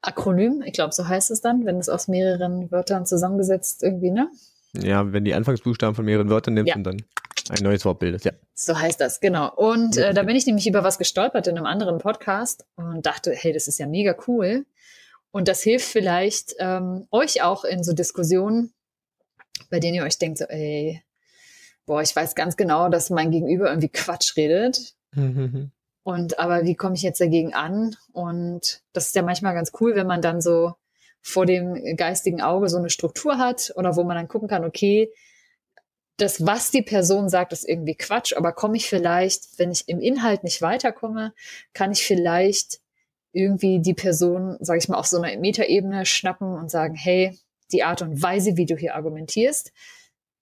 [0.02, 4.30] Akronym, ich glaube, so heißt es dann, wenn es aus mehreren Wörtern zusammengesetzt irgendwie, ne?
[4.74, 6.76] Ja, wenn die Anfangsbuchstaben von mehreren Wörtern nimmst ja.
[6.76, 6.98] und dann
[7.50, 8.32] ein neues Wort bildest, ja.
[8.54, 9.54] So heißt das, genau.
[9.54, 13.32] Und äh, da bin ich nämlich über was gestolpert in einem anderen Podcast und dachte,
[13.34, 14.66] hey, das ist ja mega cool.
[15.36, 18.74] Und das hilft vielleicht ähm, euch auch in so Diskussionen,
[19.70, 21.04] bei denen ihr euch denkt, so, ey,
[21.86, 24.94] boah, ich weiß ganz genau, dass mein Gegenüber irgendwie Quatsch redet.
[25.12, 25.72] Mhm.
[26.04, 27.98] Und aber wie komme ich jetzt dagegen an?
[28.14, 30.76] Und das ist ja manchmal ganz cool, wenn man dann so
[31.22, 35.12] vor dem geistigen Auge so eine Struktur hat oder wo man dann gucken kann, okay,
[36.16, 40.00] das, was die Person sagt, ist irgendwie Quatsch, aber komme ich vielleicht, wenn ich im
[40.00, 41.34] Inhalt nicht weiterkomme,
[41.74, 42.80] kann ich vielleicht
[43.36, 47.38] irgendwie die Person, sage ich mal, auf so einer Metaebene schnappen und sagen, hey,
[47.72, 49.72] die Art und Weise, wie du hier argumentierst,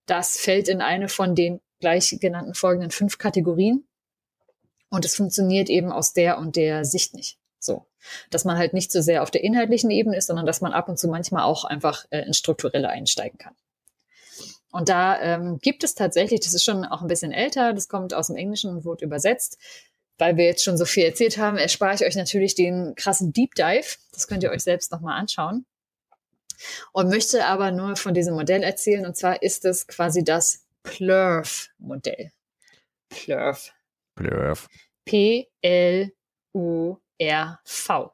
[0.06, 3.88] das fällt in eine von den gleich genannten folgenden fünf Kategorien.
[4.90, 7.40] Und es funktioniert eben aus der und der Sicht nicht.
[7.60, 7.88] So.
[8.30, 10.88] Dass man halt nicht so sehr auf der inhaltlichen Ebene ist, sondern dass man ab
[10.88, 13.56] und zu manchmal auch einfach äh, ins Strukturelle einsteigen kann.
[14.72, 18.14] Und da ähm, gibt es tatsächlich, das ist schon auch ein bisschen älter, das kommt
[18.14, 19.58] aus dem Englischen und wurde übersetzt,
[20.18, 23.56] weil wir jetzt schon so viel erzählt haben, erspare ich euch natürlich den krassen Deep
[23.56, 23.98] Dive.
[24.12, 25.66] Das könnt ihr euch selbst nochmal anschauen.
[26.94, 29.06] Und möchte aber nur von diesem Modell erzählen.
[29.06, 32.32] Und zwar ist es quasi das Plurf-Modell.
[33.10, 33.74] Plurf.
[34.16, 34.70] Plurf.
[35.06, 36.14] P-L-U-R-V.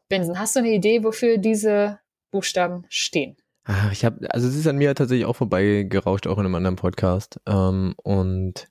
[0.08, 2.00] Benson, hast du eine Idee, wofür diese
[2.32, 3.38] Buchstaben stehen?
[3.66, 6.76] Ah, ich habe, also es ist an mir tatsächlich auch vorbeigerauscht, auch in einem anderen
[6.76, 7.40] Podcast.
[7.46, 8.68] Ähm, und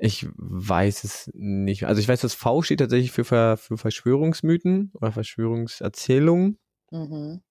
[0.00, 1.84] ich weiß es nicht.
[1.84, 6.58] Also ich weiß, das V steht tatsächlich für, Ver, für Verschwörungsmythen oder Verschwörungserzählungen.
[6.90, 7.42] Mhm.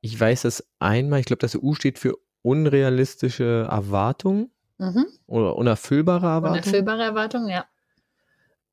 [0.00, 5.06] Ich weiß das einmal, ich glaube, das U steht für unrealistische Erwartungen mhm.
[5.26, 6.62] oder unerfüllbare Erwartungen.
[6.62, 7.66] Unerfüllbare Erwartungen, ja.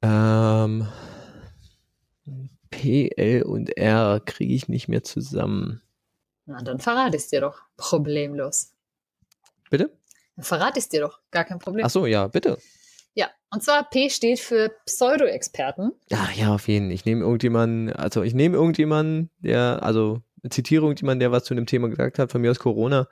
[0.03, 0.87] Ähm,
[2.69, 5.81] P, L und R kriege ich nicht mehr zusammen.
[6.45, 8.73] Na, dann verrate ich es dir doch problemlos.
[9.69, 9.97] Bitte?
[10.35, 11.85] Dann verrate ich es dir doch, gar kein Problem.
[11.85, 12.57] Ach so, ja, bitte.
[13.13, 15.91] Ja, und zwar P steht für Pseudo-Experten.
[16.09, 16.91] Ja, ja, auf jeden.
[16.91, 21.65] Ich nehme irgendjemanden, also ich nehme irgendjemanden, der, also zitiere irgendjemanden, der was zu dem
[21.65, 23.07] Thema gesagt hat, von mir aus Corona.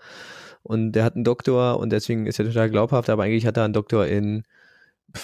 [0.64, 3.64] Und der hat einen Doktor und deswegen ist er total glaubhaft, aber eigentlich hat er
[3.64, 4.44] einen Doktor in,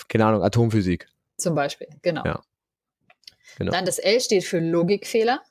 [0.08, 1.08] keine Ahnung, Atomphysik.
[1.38, 2.24] Zum Beispiel, genau.
[2.26, 2.42] Ja.
[3.58, 3.72] Genau.
[3.72, 5.42] Dann das L steht für Logikfehler.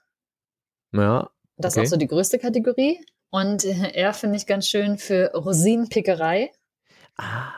[0.92, 1.30] Ja.
[1.57, 1.82] Das okay.
[1.82, 3.01] ist auch so die größte Kategorie.
[3.35, 6.53] Und R finde ich ganz schön für Rosinenpickerei.
[7.16, 7.53] Ah.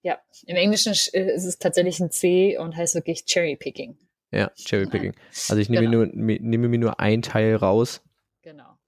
[0.00, 3.98] Ja, im Englischen äh, ist es tatsächlich ein C und heißt wirklich Cherry Picking.
[4.30, 5.14] Ja, Cherrypicking.
[5.50, 5.98] Also ich nehme, Genau.
[5.98, 8.00] nur, nehme mir nur ein Teil raus
[8.40, 8.78] Genau.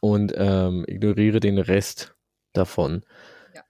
[0.00, 2.14] und ähm, ignoriere den Rest
[2.54, 3.04] davon.
[3.54, 3.62] Ja.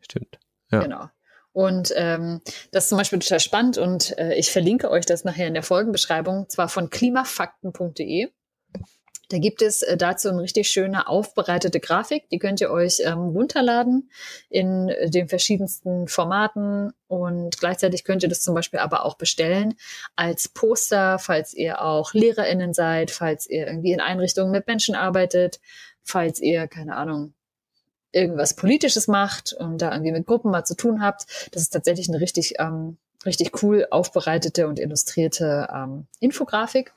[0.00, 0.40] Stimmt.
[0.72, 0.80] Ja.
[0.80, 1.08] Genau.
[1.52, 2.40] Und ähm,
[2.72, 5.62] das ist zum Beispiel total spannend und äh, ich verlinke euch das nachher in der
[5.62, 8.28] Folgenbeschreibung, zwar von klimafakten.de.
[9.30, 13.28] Da gibt es äh, dazu eine richtig schöne aufbereitete Grafik, die könnt ihr euch ähm,
[13.28, 14.10] runterladen
[14.48, 19.74] in äh, den verschiedensten Formaten und gleichzeitig könnt ihr das zum Beispiel aber auch bestellen
[20.16, 25.60] als Poster, falls ihr auch LehrerInnen seid, falls ihr irgendwie in Einrichtungen mit Menschen arbeitet,
[26.02, 27.32] falls ihr, keine Ahnung,
[28.10, 31.26] irgendwas Politisches macht und da irgendwie mit Gruppen mal zu tun habt.
[31.52, 36.92] Das ist tatsächlich eine richtig, ähm, richtig cool aufbereitete und illustrierte ähm, Infografik.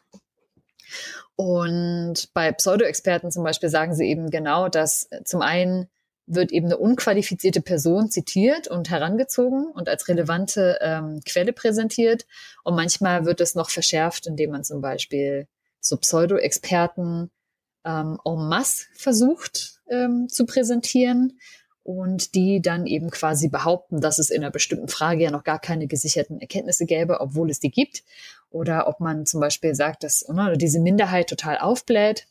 [1.35, 5.87] Und bei Pseudo-Experten zum Beispiel sagen sie eben genau, dass äh, zum einen
[6.25, 12.25] wird eben eine unqualifizierte Person zitiert und herangezogen und als relevante ähm, Quelle präsentiert.
[12.63, 15.47] Und manchmal wird es noch verschärft, indem man zum Beispiel
[15.81, 17.29] so Pseudo-Experten
[17.85, 21.39] ähm, en masse versucht ähm, zu präsentieren
[21.83, 25.59] und die dann eben quasi behaupten, dass es in einer bestimmten Frage ja noch gar
[25.59, 28.03] keine gesicherten Erkenntnisse gäbe, obwohl es die gibt.
[28.49, 32.27] Oder ob man zum Beispiel sagt, dass ne, diese Minderheit total aufbläht.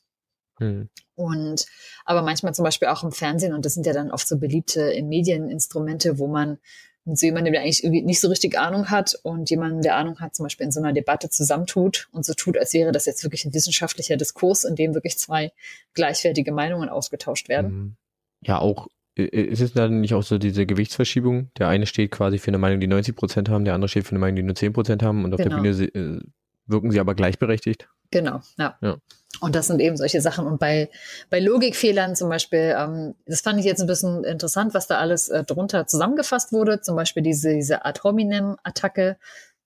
[0.59, 0.88] Hm.
[1.14, 1.66] Und
[2.05, 5.00] aber manchmal zum Beispiel auch im Fernsehen, und das sind ja dann oft so beliebte
[5.03, 6.59] Medieninstrumente, wo man
[7.05, 10.20] mit so jemandem, der eigentlich irgendwie nicht so richtig Ahnung hat und jemandem, der Ahnung
[10.20, 13.24] hat, zum Beispiel in so einer Debatte zusammentut und so tut, als wäre das jetzt
[13.24, 15.53] wirklich ein wissenschaftlicher Diskurs, in dem wirklich zwei
[15.94, 17.72] gleichwertige Meinungen ausgetauscht werden.
[17.72, 17.96] Mhm.
[18.44, 21.51] Ja, auch, ist es dann nicht auch so diese Gewichtsverschiebung?
[21.59, 24.13] Der eine steht quasi für eine Meinung, die 90 Prozent haben, der andere steht für
[24.13, 25.63] eine Meinung, die nur 10 Prozent haben und auf Genau.
[25.63, 26.21] der Bühne äh,
[26.67, 27.89] wirken sie aber gleichberechtigt.
[28.11, 28.77] Genau, ja.
[28.81, 28.97] Ja.
[29.41, 30.47] Und das sind eben solche Sachen.
[30.47, 30.91] Und bei,
[31.31, 35.29] bei Logikfehlern zum Beispiel, ähm, das fand ich jetzt ein bisschen interessant, was da alles
[35.31, 36.81] äh, drunter zusammengefasst wurde.
[36.81, 39.17] Zum Beispiel diese, diese Ad hominem-Attacke,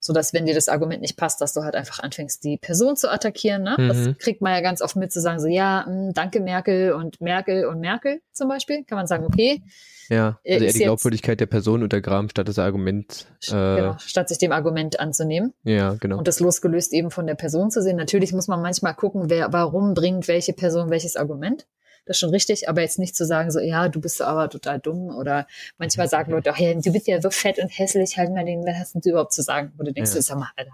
[0.06, 2.96] so dass wenn dir das Argument nicht passt, dass du halt einfach anfängst, die Person
[2.96, 3.62] zu attackieren.
[3.62, 3.74] Ne?
[3.78, 3.88] Mhm.
[3.88, 7.20] Das kriegt man ja ganz oft mit zu sagen, so ja, mh, danke Merkel und
[7.20, 8.84] Merkel und Merkel zum Beispiel.
[8.84, 9.62] Kann man sagen, okay,
[10.08, 13.26] Ja, Äh, also eher die Glaubwürdigkeit der Person untergraben, statt das Argument.
[13.48, 15.52] Äh, genau, statt sich dem Argument anzunehmen.
[15.64, 16.18] Ja, genau.
[16.18, 17.96] und das losgelöst eben von der Person zu sehen.
[17.96, 21.66] Natürlich muss man manchmal gucken, wer, warum bringt welche Person welches Argument.
[22.06, 24.78] Das ist schon richtig, aber jetzt nicht zu sagen, so, ja, du bist aber total
[24.78, 25.46] dumm oder
[25.76, 28.64] manchmal sagen Leute, ach ja, du bist ja so fett und hässlich, halt mal den,
[28.64, 29.72] was hast du überhaupt zu sagen?
[29.76, 30.16] Wo du denkst, Ja.
[30.16, 30.72] du sag mal, Alter,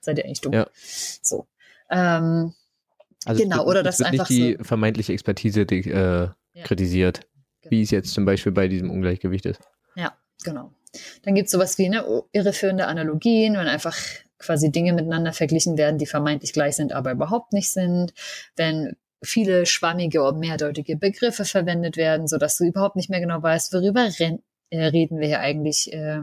[0.00, 0.54] seid ihr eigentlich dumm?
[0.54, 0.66] Ja.
[1.22, 1.46] So.
[1.90, 2.54] Ähm,
[3.26, 6.64] Also es genau, wird, oder es das einfach nicht die vermeintliche Expertise die, äh, Ja.
[6.64, 7.20] kritisiert,
[7.68, 9.60] wie es jetzt zum Beispiel bei diesem Ungleichgewicht ist.
[9.94, 10.72] Ja, genau.
[11.22, 13.96] Dann gibt's sowas wie ne, irreführende Analogien, wenn einfach
[14.38, 18.12] quasi Dinge miteinander verglichen werden, die vermeintlich gleich sind, aber überhaupt nicht sind.
[18.56, 23.42] Wenn viele schwammige oder mehrdeutige Begriffe verwendet werden, so dass du überhaupt nicht mehr genau
[23.42, 24.08] weißt, worüber
[24.70, 26.22] äh, reden wir hier eigentlich äh,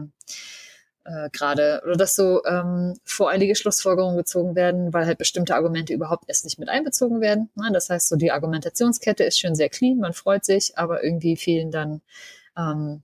[1.04, 1.82] äh, gerade.
[1.84, 6.58] Oder dass so ähm, voreilige Schlussfolgerungen gezogen werden, weil halt bestimmte Argumente überhaupt erst nicht
[6.58, 7.50] mit einbezogen werden.
[7.54, 7.70] Ne?
[7.72, 11.70] Das heißt, so die Argumentationskette ist schon sehr clean, man freut sich, aber irgendwie fehlen
[11.70, 12.02] dann
[12.56, 13.02] ähm,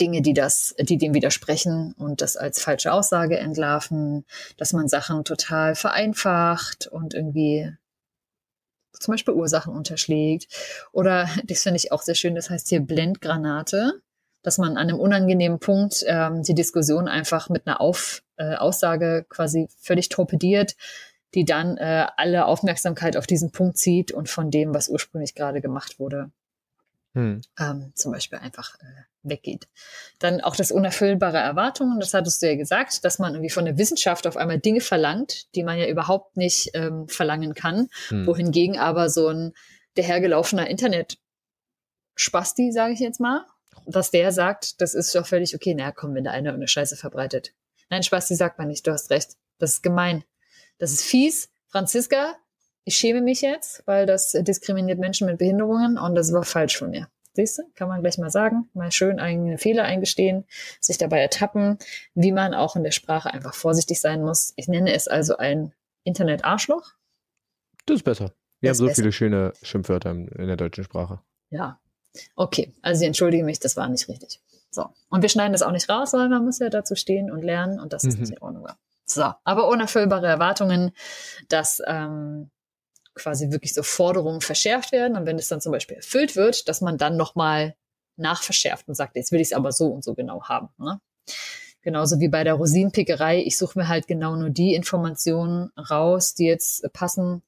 [0.00, 4.24] Dinge, die das, die dem widersprechen und das als falsche Aussage entlarven,
[4.56, 7.72] dass man Sachen total vereinfacht und irgendwie
[8.98, 10.48] zum Beispiel Ursachen unterschlägt.
[10.92, 14.00] Oder das finde ich auch sehr schön, das heißt hier Blendgranate,
[14.42, 19.24] dass man an einem unangenehmen Punkt ähm, die Diskussion einfach mit einer Auf, äh, Aussage
[19.28, 20.76] quasi völlig torpediert,
[21.34, 25.60] die dann äh, alle Aufmerksamkeit auf diesen Punkt zieht und von dem, was ursprünglich gerade
[25.60, 26.30] gemacht wurde,
[27.14, 27.42] Hm.
[27.58, 29.68] ähm, zum Beispiel einfach äh, weggeht.
[30.18, 33.78] Dann auch das unerfüllbare Erwartungen, das hattest du ja gesagt, dass man irgendwie von der
[33.78, 38.26] Wissenschaft auf einmal Dinge verlangt, die man ja überhaupt nicht ähm, verlangen kann, Hm.
[38.26, 39.52] wohingegen aber so ein
[39.96, 43.46] dahergelaufener Internet-Spasti, sage ich jetzt mal,
[43.86, 46.96] dass der sagt, das ist doch völlig okay, na komm, wenn der eine eine Scheiße
[46.96, 47.52] verbreitet.
[47.90, 49.32] Nein, Spasti sagt man nicht, du hast recht.
[49.58, 50.24] Das ist gemein.
[50.78, 51.50] Das ist fies.
[51.68, 52.36] Franziska,
[52.84, 56.90] ich schäme mich jetzt, weil das diskriminiert Menschen mit Behinderungen und das war falsch von
[56.90, 57.08] mir.
[57.32, 60.44] Siehst du, kann man gleich mal sagen, mal schön eigene Fehler eingestehen,
[60.80, 61.78] sich dabei ertappen,
[62.14, 64.52] wie man auch in der Sprache einfach vorsichtig sein muss.
[64.56, 65.72] Ich nenne es also ein
[66.04, 66.92] Internet-Arschloch.
[67.86, 68.32] Das ist besser.
[68.60, 69.02] Wir Das haben so besser.
[69.02, 71.20] viele schöne Schimpfwörter in, der deutschen Sprache.
[71.50, 71.80] Ja,
[72.36, 74.40] Okay, also ich entschuldige mich, das war nicht richtig.
[74.70, 74.86] So.
[75.08, 77.80] Und wir schneiden das auch nicht raus, weil man muss ja dazu stehen und lernen
[77.80, 78.68] und das ist nicht in Ordnung.
[79.04, 80.92] So, aber unerfüllbare Erwartungen,
[81.48, 82.50] dass ähm,
[83.14, 86.80] quasi wirklich so Forderungen verschärft werden und wenn es dann zum Beispiel erfüllt wird, dass
[86.80, 87.74] man dann nochmal
[88.16, 90.68] nachverschärft und sagt, jetzt will ich es aber so und so genau haben.
[90.78, 91.00] Ne?
[91.82, 93.42] Genauso wie bei der Rosinenpickerei.
[93.42, 97.42] Ich suche mir halt genau nur die Informationen raus, die jetzt passen,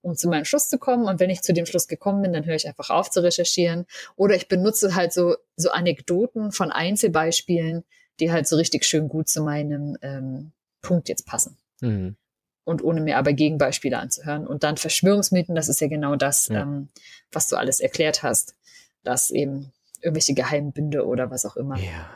[0.00, 1.06] um zu meinem Schluss zu kommen.
[1.06, 3.84] Und wenn ich zu dem Schluss gekommen bin, dann höre ich einfach auf zu recherchieren.
[4.16, 7.84] Oder ich benutze halt so, so Anekdoten von Einzelbeispielen,
[8.18, 11.58] die halt so richtig schön gut zu meinem ähm, Punkt jetzt passen.
[11.80, 12.16] Mhm.
[12.64, 14.46] Und ohne mir aber Gegenbeispiele anzuhören.
[14.46, 16.62] Und dann Verschwörungsmythen, das ist ja genau das, ja.
[16.62, 16.88] Ähm,
[17.32, 18.54] was du alles erklärt hast,
[19.02, 21.78] dass eben irgendwelche Geheimbünde oder was auch immer.
[21.78, 22.10] Ja.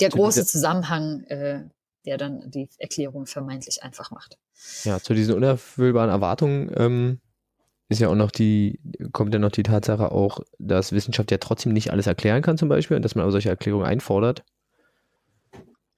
[0.00, 1.62] Der große Zusammenhang, äh,
[2.04, 4.38] der dann die Erklärung vermeintlich einfach macht.
[4.84, 7.20] Ja, zu diesen unerfüllbaren Erwartungen ähm,
[7.88, 8.80] ist ja auch noch die,
[9.12, 12.68] kommt ja noch die Tatsache auch, dass Wissenschaft ja trotzdem nicht alles erklären kann, zum
[12.68, 14.44] Beispiel, und dass man aber solche Erklärungen einfordert.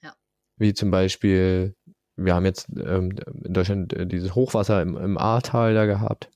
[0.02, 0.14] Ja.
[0.56, 1.74] Wie zum Beispiel,
[2.16, 3.14] wir haben jetzt ähm,
[3.44, 6.30] in Deutschland äh, dieses Hochwasser im, im Ahrtal da gehabt.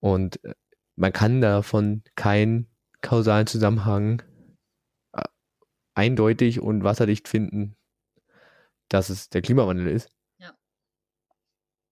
[0.00, 0.54] Und äh,
[0.96, 2.68] man kann davon keinen
[3.00, 4.22] kausalen Zusammenhang
[5.12, 5.22] äh,
[5.94, 7.76] eindeutig und wasserdicht finden,
[8.88, 10.10] dass es der Klimawandel ist.
[10.38, 10.52] Ja.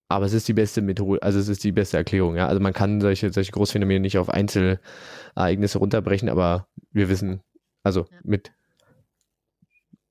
[0.09, 2.47] Aber es ist die beste Methode, also es ist die beste Erklärung, ja.
[2.47, 7.41] Also man kann solche, solche Großphänomene nicht auf Einzelereignisse runterbrechen, aber wir wissen,
[7.83, 8.18] also ja.
[8.22, 8.53] mit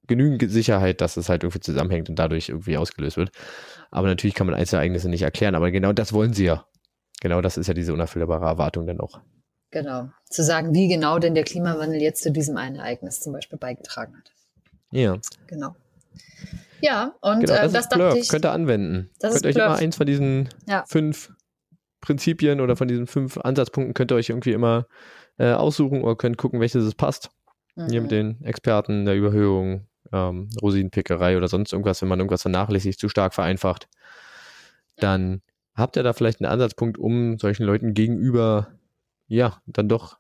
[0.08, 3.32] genügend Sicherheit, dass es halt irgendwie zusammenhängt und dadurch irgendwie ausgelöst wird.
[3.92, 6.66] Aber natürlich kann man Einzelereignisse nicht erklären, aber genau das wollen sie ja.
[7.22, 9.20] Genau das ist ja diese unerfüllbare Erwartung dann auch.
[9.72, 10.10] Genau.
[10.30, 14.16] Zu sagen, wie genau denn der Klimawandel jetzt zu diesem einen Ereignis zum Beispiel beigetragen
[14.18, 14.32] hat.
[14.92, 15.18] Ja.
[15.48, 15.76] Genau.
[16.82, 18.30] Ja, und genau, das, äh, das dachte ich.
[18.30, 19.10] Könnt ihr anwenden.
[19.20, 20.84] Das könnt euch immer eins von diesen ja.
[20.88, 21.32] fünf
[22.02, 24.86] Prinzipien oder von diesen fünf Ansatzpunkten könnt ihr euch irgendwie immer
[25.38, 27.32] äh, aussuchen oder könnt gucken, welches es passt.
[27.76, 27.90] Mhm.
[27.90, 33.00] Hier mit den Experten der Überhöhung, ähm, Rosinenpickerei oder sonst irgendwas, wenn man irgendwas vernachlässigt,
[33.00, 33.90] zu stark vereinfacht,
[34.96, 35.42] dann
[35.76, 38.70] habt ihr da vielleicht einen Ansatzpunkt, um solchen Leuten gegenüber,
[39.28, 40.18] ja, dann doch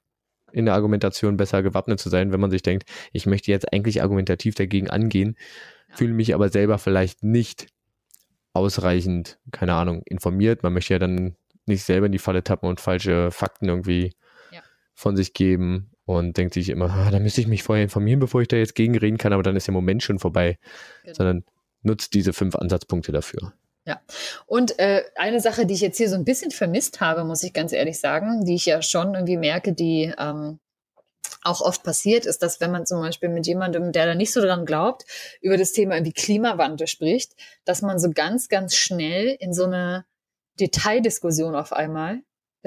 [0.52, 4.02] in der Argumentation besser gewappnet zu sein, wenn man sich denkt, ich möchte jetzt eigentlich
[4.02, 5.38] argumentativ dagegen angehen,
[5.90, 7.68] fühle mich aber selber vielleicht nicht
[8.54, 10.64] ausreichend, keine Ahnung, informiert.
[10.64, 11.36] Man möchte ja dann
[11.66, 14.14] nicht selber in die Falle tappen und falsche Fakten irgendwie
[14.52, 14.62] ja.
[14.94, 18.42] von sich geben und denkt sich immer, ah, da müsste ich mich vorher informieren, bevor
[18.42, 20.58] ich da jetzt gegenreden kann, aber dann ist der Moment schon vorbei,
[21.04, 21.16] genau.
[21.16, 21.44] sondern
[21.82, 23.54] nutzt diese fünf Ansatzpunkte dafür.
[23.88, 24.02] Ja,
[24.48, 27.54] und äh, eine Sache, die ich jetzt hier so ein bisschen vermisst habe, muss ich
[27.54, 30.60] ganz ehrlich sagen, die ich ja schon irgendwie merke, die ähm,
[31.44, 34.42] auch oft passiert, ist, dass wenn man zum Beispiel mit jemandem, der da nicht so
[34.42, 35.06] dran glaubt,
[35.42, 37.34] über das Thema irgendwie Klimawandel spricht,
[37.64, 40.06] dass man so ganz, ganz schnell in so eine
[40.60, 42.22] Detaildiskussion auf einmal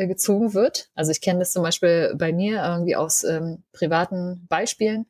[0.07, 0.91] gezogen wird.
[0.95, 5.07] Also ich kenne das zum Beispiel bei mir irgendwie aus ähm, privaten Beispielen.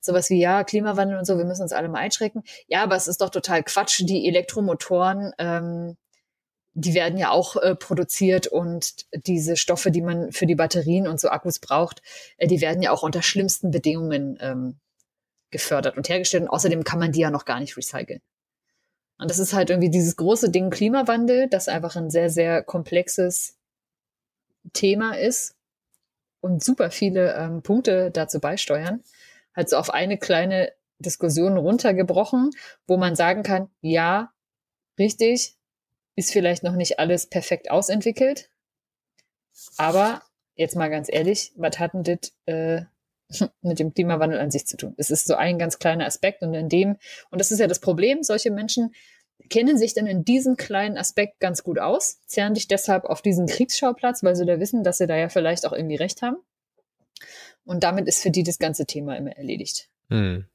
[0.00, 2.42] Sowas wie, ja, Klimawandel und so, wir müssen uns alle mal einschrecken.
[2.66, 4.02] Ja, aber es ist doch total Quatsch.
[4.04, 5.96] Die Elektromotoren ähm,
[6.74, 11.20] die werden ja auch äh, produziert und diese Stoffe, die man für die Batterien und
[11.20, 12.02] so Akkus braucht,
[12.36, 14.80] äh, die werden ja auch unter schlimmsten Bedingungen ähm,
[15.50, 16.42] gefördert und hergestellt.
[16.42, 18.20] Und außerdem kann man die ja noch gar nicht recyceln.
[19.18, 23.56] Und das ist halt irgendwie dieses große Ding Klimawandel, das einfach ein sehr, sehr komplexes
[24.72, 25.56] Thema ist
[26.40, 29.02] und super viele ähm, Punkte dazu beisteuern.
[29.54, 32.50] Halt so auf eine kleine Diskussion runtergebrochen,
[32.86, 34.32] wo man sagen kann, ja,
[34.98, 35.56] richtig,
[36.16, 38.50] ist vielleicht noch nicht alles perfekt ausentwickelt.
[39.76, 40.22] Aber
[40.54, 42.82] jetzt mal ganz ehrlich, was hat denn das äh,
[43.62, 44.94] mit dem Klimawandel an sich zu tun?
[44.96, 46.96] Es ist so ein ganz kleiner Aspekt und in dem,
[47.30, 48.94] und das ist ja das Problem, solche Menschen
[49.50, 53.46] kennen sich dann in diesem kleinen Aspekt ganz gut aus, zerren dich deshalb auf diesen
[53.46, 56.36] Kriegsschauplatz, weil sie da wissen, dass sie da ja vielleicht auch irgendwie recht haben.
[57.64, 59.88] Und damit ist für die das ganze Thema immer erledigt.
[60.10, 60.46] Hm.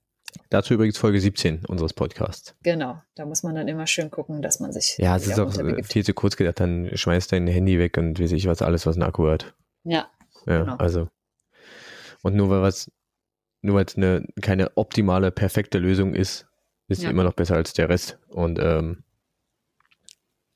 [0.50, 2.56] Dazu übrigens Folge 17 unseres Podcasts.
[2.62, 4.96] Genau, da muss man dann immer schön gucken, dass man sich.
[5.00, 5.52] Ja, es ist auch
[5.84, 8.96] viel zu kurz gedacht, dann schmeißt dein Handy weg und weiß ich was, alles, was
[8.96, 9.56] ein Akku hat.
[9.84, 10.10] Ja.
[10.46, 10.76] Ja, genau.
[10.76, 11.08] also.
[12.22, 12.92] Und nur weil was,
[13.62, 16.49] nur weil es eine, keine optimale, perfekte Lösung ist,
[16.90, 18.18] ist sie immer noch besser als der Rest.
[18.30, 19.04] Und ähm,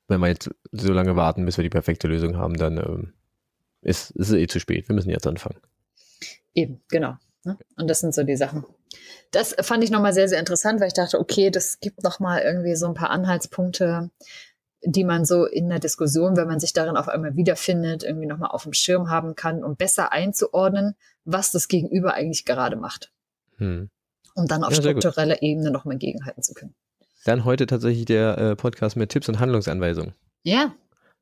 [0.08, 3.12] wenn wir jetzt so lange warten, bis wir die perfekte Lösung haben, dann ähm,
[3.80, 4.88] ist, ist es eh zu spät.
[4.88, 5.60] Wir müssen jetzt anfangen.
[6.54, 7.16] Eben, genau.
[7.44, 7.58] Ne?
[7.76, 8.64] Und das sind so die Sachen.
[9.30, 12.76] Das fand ich nochmal sehr, sehr interessant, weil ich dachte, okay, das gibt nochmal irgendwie
[12.76, 14.10] so ein paar Anhaltspunkte,
[14.82, 18.50] die man so in der Diskussion, wenn man sich darin auf einmal wiederfindet, irgendwie nochmal
[18.50, 23.12] auf dem Schirm haben kann, um besser einzuordnen, was das Gegenüber eigentlich gerade macht.
[23.56, 23.90] Hm.
[24.34, 26.74] Um dann auf ja, struktureller Ebene nochmal gegenhalten zu können.
[27.24, 30.14] Dann heute tatsächlich der äh, Podcast mit Tipps und Handlungsanweisungen.
[30.42, 30.74] Ja.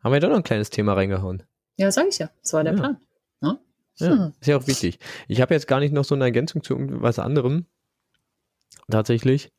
[0.02, 1.42] Haben wir da noch ein kleines Thema reingehauen.
[1.76, 2.30] Ja, sag ich ja.
[2.42, 2.78] Das war der ja.
[2.78, 2.96] Plan.
[3.40, 3.58] Ja?
[3.96, 4.32] Ja, Hm.
[4.40, 4.98] ist ja auch wichtig.
[5.28, 7.66] Ich habe jetzt gar nicht noch so eine Ergänzung zu irgendwas anderem.
[8.90, 9.52] Tatsächlich.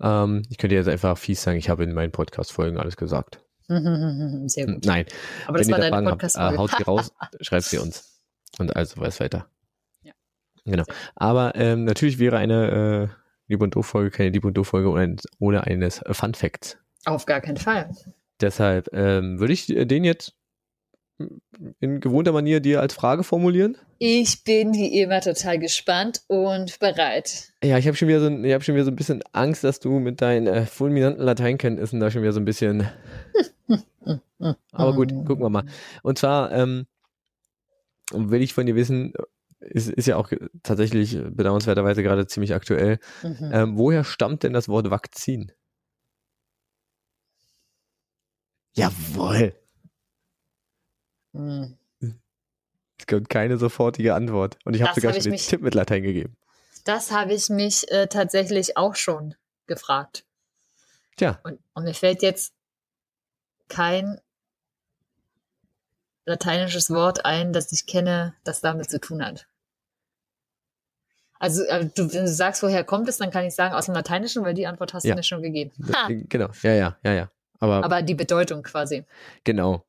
[0.00, 3.40] Ähm, ich könnte jetzt einfach fies sagen, ich habe in meinen Podcast-Folgen alles gesagt.
[3.68, 4.86] Sehr Hm, gut.
[4.86, 5.06] Nein,
[5.46, 7.78] Aber wenn das war da deine Fragen habt, podcast äh, haut sie raus, schreibt sie
[7.78, 8.20] uns.
[8.58, 9.48] Und also weiß weiter.
[10.70, 10.84] Genau.
[11.16, 13.14] Aber ähm, natürlich wäre eine äh,
[13.48, 16.78] Lieb und Doof-Folge keine Lieb und Doof-Folge ohne, ohne eines Fun Facts.
[17.04, 17.90] Auf gar keinen Fall.
[18.40, 20.34] Deshalb ähm, würde ich äh, den jetzt
[21.80, 23.76] in gewohnter Manier dir als Frage formulieren.
[23.98, 27.52] Ich bin wie immer total gespannt und bereit.
[27.64, 29.80] Ja, ich habe schon wieder so, ich habe schon wieder so ein bisschen Angst, dass
[29.80, 32.88] du mit deinen äh, fulminanten Lateinkenntnissen da schon wieder so ein bisschen.
[34.72, 35.64] Aber gut, gucken wir mal.
[36.02, 36.86] Und zwar ähm,
[38.12, 39.12] will ich von dir wissen,
[39.60, 40.30] ist, ist ja auch
[40.62, 42.98] tatsächlich bedauernswerterweise gerade ziemlich aktuell.
[43.22, 43.50] Mhm.
[43.52, 45.52] Ähm, woher stammt denn das Wort Vakzin?
[48.74, 49.54] Jawohl.
[51.32, 51.76] Mhm.
[53.00, 54.58] Es gibt keine sofortige Antwort.
[54.64, 56.36] Und ich habe sogar hab schon den mich- Tipp mit Latein gegeben.
[56.84, 59.34] Das habe ich mich äh, tatsächlich auch schon
[59.66, 60.24] gefragt.
[61.16, 62.54] Tja, Und, und mir fällt jetzt
[63.68, 64.20] kein
[66.28, 69.46] lateinisches Wort ein, das ich kenne, das damit zu tun hat.
[71.40, 73.94] Also äh, du, wenn du sagst, woher kommt es, dann kann ich sagen aus dem
[73.94, 75.14] Lateinischen, weil die Antwort hast Ja.
[75.14, 75.70] du mir schon gegeben.
[75.94, 76.48] Ha, genau.
[76.62, 77.30] Ja, ja, ja, ja.
[77.60, 79.04] Aber, aber die Bedeutung quasi.
[79.44, 79.84] genau.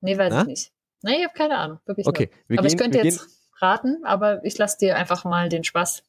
[0.00, 0.40] Nee, weiß Na?
[0.42, 0.72] ich nicht.
[1.02, 1.78] Nee, ich habe keine Ahnung.
[1.86, 2.58] Wirklich Okay, wir.
[2.58, 3.30] Aber gehen, ich könnte jetzt gehen,
[3.60, 6.02] raten, aber ich lasse dir einfach mal den Spaß,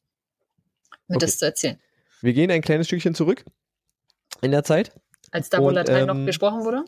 [1.08, 1.26] mir Okay.
[1.26, 1.80] das zu erzählen.
[2.22, 3.44] wir gehen ein kleines Stückchen zurück
[4.42, 4.92] in der Zeit.
[5.32, 6.86] Als da, wo Latein ähm, noch gesprochen wurde?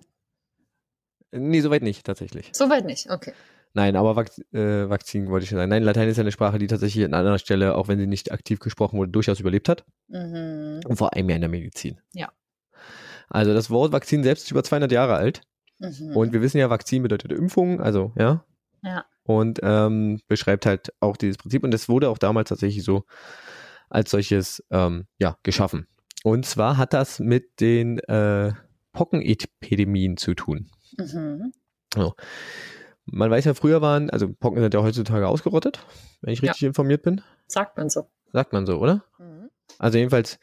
[1.36, 2.50] Nee, soweit nicht, tatsächlich.
[2.54, 3.34] Soweit nicht, okay.
[3.74, 5.70] Nein, aber Vak äh, Vakzin wollte ich schon sagen.
[5.70, 8.32] Nein, Latein ist ja eine Sprache, die tatsächlich an anderer Stelle, auch wenn sie nicht
[8.32, 9.84] aktiv gesprochen wurde, durchaus überlebt hat.
[10.08, 10.80] Mhm.
[10.88, 12.00] Und vor allem ja in der Medizin.
[12.14, 12.32] Ja.
[13.28, 15.42] Also das Wort Vakzin selbst ist über 200 Jahre alt.
[15.80, 16.16] Mhm.
[16.16, 18.46] Und wir wissen ja, Vakzin bedeutet Impfung, also ja.
[18.82, 19.04] Ja.
[19.24, 21.64] Und ähm, beschreibt halt auch dieses Prinzip.
[21.64, 23.04] Und es wurde auch damals tatsächlich so
[23.90, 25.88] als solches ähm, ja, geschaffen.
[26.24, 28.54] Und zwar hat das mit den äh,
[28.94, 30.70] Pockenepidemien zu tun.
[30.98, 31.52] Mhm.
[33.06, 35.80] Man weiß ja, früher waren, also Pocken sind ja heutzutage ausgerottet,
[36.22, 36.52] wenn ich Ja.
[36.52, 37.22] richtig informiert bin.
[37.48, 38.10] Sagt man so.
[38.34, 39.04] Sagt man so, oder?
[39.20, 39.50] Mhm.
[39.78, 40.40] Also jedenfalls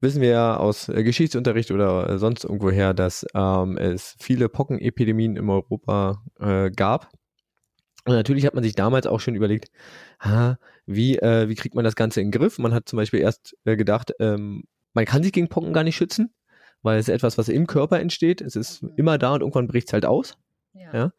[0.00, 5.36] wissen wir ja aus äh, Geschichtsunterricht oder äh, sonst irgendwoher, dass ähm, es viele Pockenepidemien
[5.36, 7.10] in Europa äh, gab.
[8.06, 9.70] Und natürlich hat man sich damals auch schon überlegt,
[10.20, 12.58] ha, wie, äh, wie kriegt man das Ganze in den Griff?
[12.58, 14.64] Man hat zum Beispiel erst äh, gedacht, ähm,
[14.94, 16.32] man kann sich gegen Pocken gar nicht schützen,
[16.86, 18.40] weil es ist etwas, was im Körper entsteht.
[18.40, 18.92] Es ist Mhm.
[18.96, 20.38] immer da und irgendwann bricht es halt aus.
[20.72, 20.94] Ja.
[20.94, 21.12] Ja.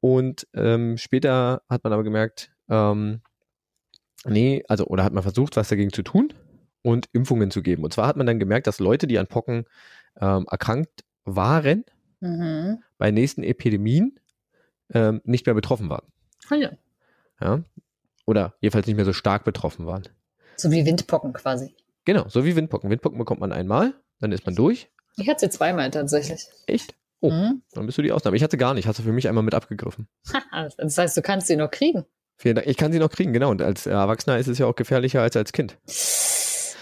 [0.00, 3.20] Und ähm, später hat man aber gemerkt, ähm,
[4.24, 6.32] nee, also oder hat man versucht, was dagegen zu tun
[6.82, 7.84] und Impfungen zu geben.
[7.84, 9.64] Und zwar hat man dann gemerkt, dass Leute, die an Pocken
[10.20, 11.84] ähm, erkrankt waren,
[12.20, 12.82] Mhm.
[12.98, 14.18] bei nächsten Epidemien
[14.92, 16.06] ähm, nicht mehr betroffen waren.
[16.50, 16.70] Ah, ja.
[17.40, 17.62] Ja?
[18.26, 20.02] Oder jedenfalls nicht mehr so stark betroffen waren.
[20.56, 21.74] So wie Windpocken quasi.
[22.04, 22.90] Genau, so wie Windpocken.
[22.90, 24.88] Windpocken bekommt man einmal, dann ist man durch.
[25.16, 26.46] Ich hatte sie zweimal tatsächlich.
[26.66, 26.94] Echt?
[27.20, 27.30] Oh.
[27.30, 27.62] Mhm.
[27.72, 28.36] Dann bist du die Ausnahme.
[28.36, 30.06] Ich hatte gar nicht, hast du für mich einmal mit abgegriffen.
[30.76, 32.04] Das heißt, du kannst sie noch kriegen.
[32.36, 32.68] Vielen Dank.
[32.68, 33.50] Ich kann sie noch kriegen, genau.
[33.50, 35.76] Und als Erwachsener ist es ja auch gefährlicher als als Kind.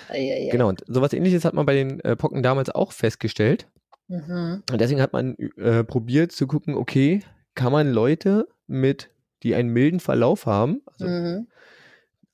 [0.09, 0.51] Eieiei.
[0.51, 3.67] Genau, und sowas ähnliches hat man bei den äh, Pocken damals auch festgestellt.
[4.09, 4.63] Mhm.
[4.71, 7.21] Und deswegen hat man äh, probiert zu gucken, okay,
[7.55, 9.11] kann man Leute mit,
[9.43, 11.47] die einen milden Verlauf haben, also Mhm.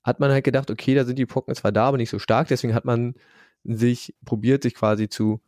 [0.03, 2.49] hat man halt gedacht, okay, da sind die Pocken zwar da, aber nicht so stark,
[2.49, 3.15] deswegen hat man
[3.63, 5.41] sich probiert, sich quasi zu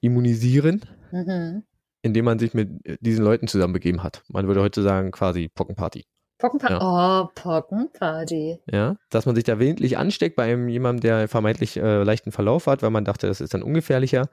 [0.00, 1.62] immunisieren, Mhm.
[2.02, 4.22] indem man sich mit äh, diesen Leuten zusammenbegeben hat.
[4.28, 6.04] Man würde heute sagen, quasi Pockenparty.
[6.38, 6.76] Pockenparty.
[6.80, 8.58] Oh, Pockenparty.
[8.70, 12.66] Ja, dass man sich da willentlich ansteckt bei einem jemandem, der vermeintlich äh, leichten Verlauf
[12.66, 14.28] hat, weil man dachte, das ist dann ungefährlicher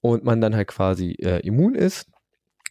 [0.00, 2.06] und man dann halt quasi äh, immun ist.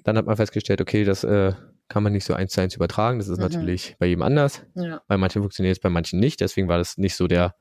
[0.03, 1.53] Dann hat man festgestellt, okay, das äh,
[1.89, 3.19] kann man nicht so eins zu eins übertragen.
[3.19, 3.43] Das ist Mhm.
[3.43, 4.63] natürlich bei jedem anders.
[4.73, 5.01] Ja.
[5.07, 6.39] Bei manchen funktioniert es, bei manchen nicht.
[6.41, 7.55] Deswegen war das nicht so der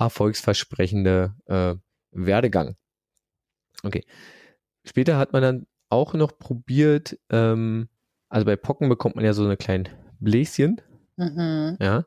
[0.00, 1.74] erfolgsversprechende äh,
[2.12, 2.76] Werdegang.
[3.82, 4.04] Okay.
[4.84, 7.88] Später hat man dann auch noch probiert, ähm,
[8.28, 9.88] also bei Pocken bekommt man ja so eine kleinen
[10.20, 10.80] Bläschen,
[11.16, 11.76] Mhm.
[11.80, 12.04] ja,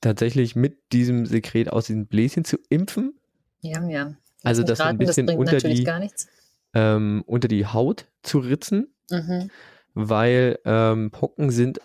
[0.00, 3.18] tatsächlich mit diesem Sekret aus diesen Bläschen zu impfen,
[3.60, 4.16] Ja, ja.
[4.44, 6.28] Also Lass mich das so ein raten, bisschen bringt unter natürlich die- gar nichts.
[6.74, 9.50] ähm, unter die Haut zu ritzen, Mhm.
[9.94, 11.80] weil ähm, Pocken sind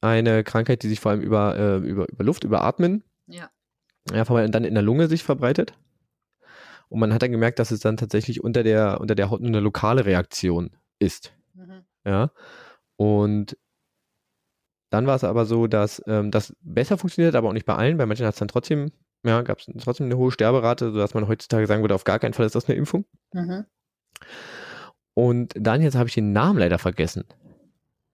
[0.00, 3.50] eine Krankheit, die sich vor allem über, äh, über, über Luft, über Atmen, Ja.
[4.10, 5.74] Ja, vor allem dann in der Lunge sich verbreitet.
[6.88, 9.48] Und man hat dann gemerkt, dass es dann tatsächlich unter der, unter der Haut nur
[9.48, 11.32] eine lokale Reaktion ist.
[11.54, 11.84] Mhm.
[12.04, 12.30] Ja.
[12.96, 13.56] Und
[14.90, 17.96] dann war es aber so, dass ähm, das besser funktioniert, aber auch nicht bei allen.
[17.96, 18.92] Bei manchen hat es dann trotzdem,
[19.24, 22.34] ja, gab es trotzdem eine hohe Sterberate, sodass man heutzutage sagen würde, auf gar keinen
[22.34, 23.06] Fall ist das eine Impfung.
[23.32, 23.64] Mhm.
[25.14, 27.24] Und dann jetzt habe ich den Namen leider vergessen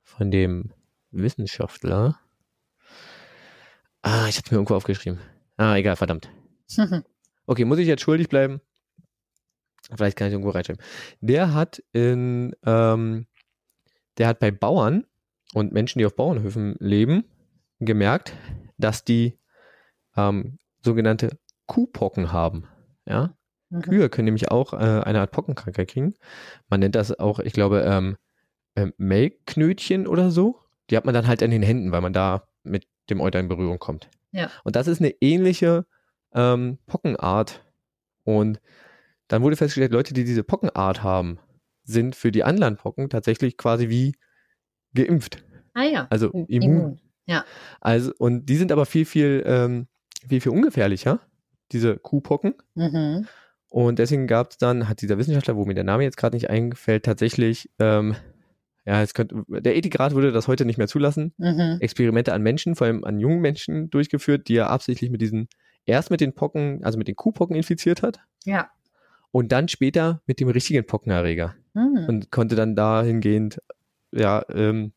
[0.03, 0.72] von dem
[1.11, 2.20] Wissenschaftler.
[4.03, 5.18] Ah, ich hatte mir irgendwo aufgeschrieben.
[5.59, 6.31] Ah, egal, verdammt.
[7.51, 8.61] Okay, muss ich jetzt schuldig bleiben?
[9.97, 10.85] Vielleicht kann ich irgendwo reinschreiben.
[11.23, 13.27] Der hat in, ähm,
[14.19, 15.07] der hat bei Bauern
[15.55, 17.25] und Menschen, die auf Bauernhöfen leben,
[17.81, 18.35] gemerkt,
[18.77, 19.39] dass die
[20.15, 22.67] ähm, sogenannte Kuhpocken haben.
[23.07, 23.35] Ja,
[23.71, 23.83] Mhm.
[23.83, 26.15] Kühe können nämlich auch äh, eine Art Pockenkrankheit kriegen.
[26.69, 28.17] Man nennt das auch, ich glaube, ähm,
[28.77, 30.61] ähm, Melkknötchen oder so.
[30.91, 33.49] Die hat man dann halt an den Händen, weil man da mit dem Euter in
[33.49, 34.09] Berührung kommt.
[34.39, 34.51] Ja.
[34.64, 35.86] Und das ist eine ähnliche
[36.32, 37.64] ähm, Pockenart.
[38.24, 38.61] Und
[39.28, 41.39] dann wurde festgestellt, Leute, die diese Pockenart haben,
[41.84, 44.14] sind für die Anlandpocken tatsächlich quasi wie
[44.95, 45.45] geimpft.
[45.74, 46.07] Ah ja.
[46.11, 47.01] Also immun.
[47.80, 49.86] Also, und die sind aber viel, viel, ähm,
[50.28, 51.20] viel, viel ungefährlicher,
[51.72, 52.55] diese Kuhpocken.
[52.74, 53.26] Mhm.
[53.68, 56.49] Und deswegen gab es dann, hat dieser Wissenschaftler, wo mir der Name jetzt gerade nicht
[56.49, 58.16] eingefällt, tatsächlich, ähm,
[58.89, 61.76] ja, es könnte, der Ethikrat würde das heute nicht mehr zulassen, Mhm.
[61.80, 65.49] Experimente an Menschen, vor allem an jungen Menschen durchgeführt, die er absichtlich mit diesen,
[65.84, 68.70] erst mit den Pocken, also mit den Kuhpocken infiziert hat Ja.
[69.30, 72.07] und dann später mit dem richtigen Pockenerreger Mhm.
[72.09, 73.59] und konnte dann dahingehend,
[74.11, 74.93] ja, ähm,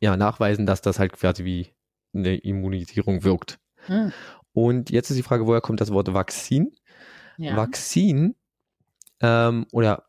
[0.00, 1.68] ja, nachweisen, dass das halt quasi wie
[2.14, 3.58] eine Immunisierung wirkt.
[3.86, 4.12] Mhm.
[4.54, 6.72] Und jetzt ist die Frage, woher kommt das Wort Vakzin?
[7.36, 7.56] Ja.
[7.56, 8.34] Vakzin
[9.20, 10.04] ähm, oder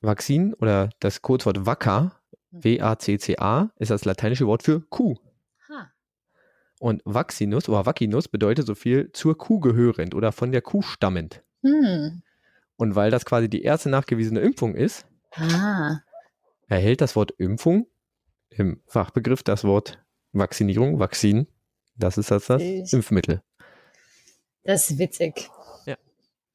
[0.00, 2.12] Vakzin oder das Codewort Vacca.
[2.50, 5.16] W-A-C-C-A, ist das lateinische Wort für Kuh.
[5.68, 5.90] Ha.
[6.80, 11.42] Und Vaccinus oder Vaccinus bedeutet so viel zur Kuh gehörend oder von der Kuh stammend.
[11.62, 12.22] Hm.
[12.76, 15.98] Und weil das quasi die erste nachgewiesene Impfung ist, Ah.
[16.68, 17.86] erhält das Wort Impfung
[18.48, 21.48] im Fachbegriff das Wort Vaccinierung, Vakzin.
[21.96, 23.42] Das ist das, das Ich- Impfmittel.
[24.64, 25.50] Das ist witzig.
[25.84, 25.96] Ja.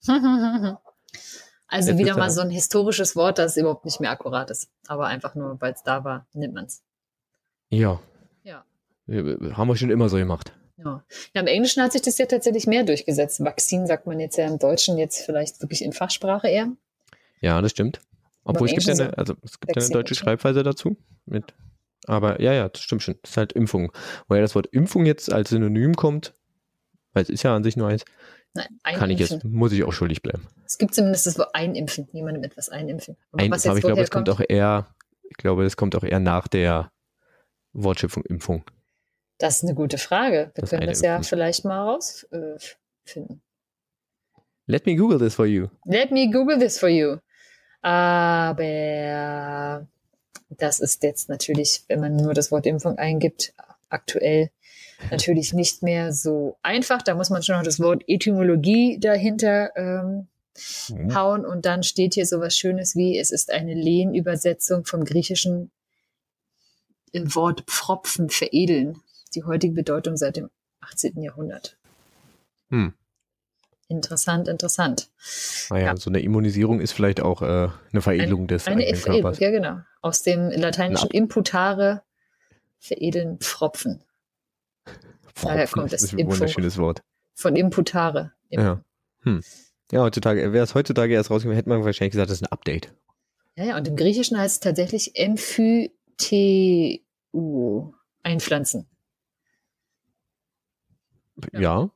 [1.73, 4.69] Also Jetzt wieder mal so ein historisches Wort, das überhaupt nicht mehr akkurat ist.
[4.87, 6.83] Aber einfach nur, weil es da war, nimmt man es.
[7.69, 7.99] Ja.
[8.43, 8.63] Ja.
[9.07, 10.53] Wir- Haben wir schon immer so gemacht.
[10.77, 11.03] Ja.
[11.33, 13.43] ja, im Englischen hat sich das ja tatsächlich mehr durchgesetzt.
[13.43, 16.71] Vakzin sagt man jetzt ja im Deutschen jetzt vielleicht wirklich in Fachsprache eher.
[17.41, 18.01] Ja, das stimmt.
[18.43, 20.15] Obwohl es gibt ja eine, also es gibt ja eine deutsche.
[20.15, 20.97] Schreibweise dazu.
[21.25, 21.53] Mit,
[22.05, 23.15] aber ja, ja, das stimmt schon.
[23.21, 23.91] Das ist halt Impfung.
[24.27, 26.33] Woher das Wort Impfung jetzt als Synonym kommt,
[27.13, 28.03] weil es ist ja an sich nur eins,
[28.55, 29.35] Nein, kann ich einimpfen.
[29.35, 30.47] jetzt, muss ich auch schuldig bleiben.
[30.65, 33.17] Es gibt zumindest das Wort einimpfen, jemandem etwas einimpfen.
[33.31, 34.87] Aber Ein, aber ich glaube, es kommt auch eher,
[35.23, 36.91] ich glaube, es kommt auch eher nach der
[37.73, 38.63] Wortschöpfung Impfung.
[39.39, 40.51] Das ist eine gute Frage.
[40.53, 43.41] Wir Das können das ja vielleicht mal rausfinden.
[44.67, 45.67] Let me Google this for you.
[45.85, 47.17] Let me Google this for you.
[47.81, 48.69] Aber
[50.49, 53.53] das ist jetzt natürlich, wenn man nur das Wort Impfung eingibt,
[53.89, 54.51] aktuell
[55.11, 57.01] natürlich nicht mehr so einfach.
[57.01, 60.27] Da muss man schon noch das Wort Etymologie dahinter ähm,
[60.89, 61.15] Mhm.
[61.15, 65.71] hauen und dann steht hier sowas Schönes wie, es ist eine Lehnübersetzung vom griechischen
[67.11, 68.99] äh, Wort Pfropfen, veredeln,
[69.33, 70.51] die heutige Bedeutung seit dem
[70.81, 71.23] 18.
[71.23, 71.75] Jahrhundert.
[72.69, 72.93] Hm.
[73.87, 75.09] Interessant, interessant.
[75.71, 75.97] Naja, Ja.
[75.97, 79.39] so eine Immunisierung ist vielleicht auch äh, eine Veredelung des Eine Veredelung, Körpers.
[79.39, 79.79] ja genau.
[80.03, 81.17] Aus dem lateinischen Na.
[81.17, 82.03] imputare
[82.79, 84.01] veredeln Pfropfen.
[85.41, 87.01] Daher kommt das das ist ein wunderschönes Wort.
[87.33, 88.33] Von imputare.
[88.49, 88.83] Ja.
[89.21, 89.41] Hm.
[89.91, 92.93] Ja, heutzutage, wäre es heutzutage erst rausgekommen, hätte man wahrscheinlich gesagt, das ist ein Update.
[93.55, 95.91] Ja, ja, und im Griechischen heißt es tatsächlich Emphyteu,
[98.23, 98.87] einpflanzen.
[101.51, 101.59] Ja.
[101.59, 101.89] Ja.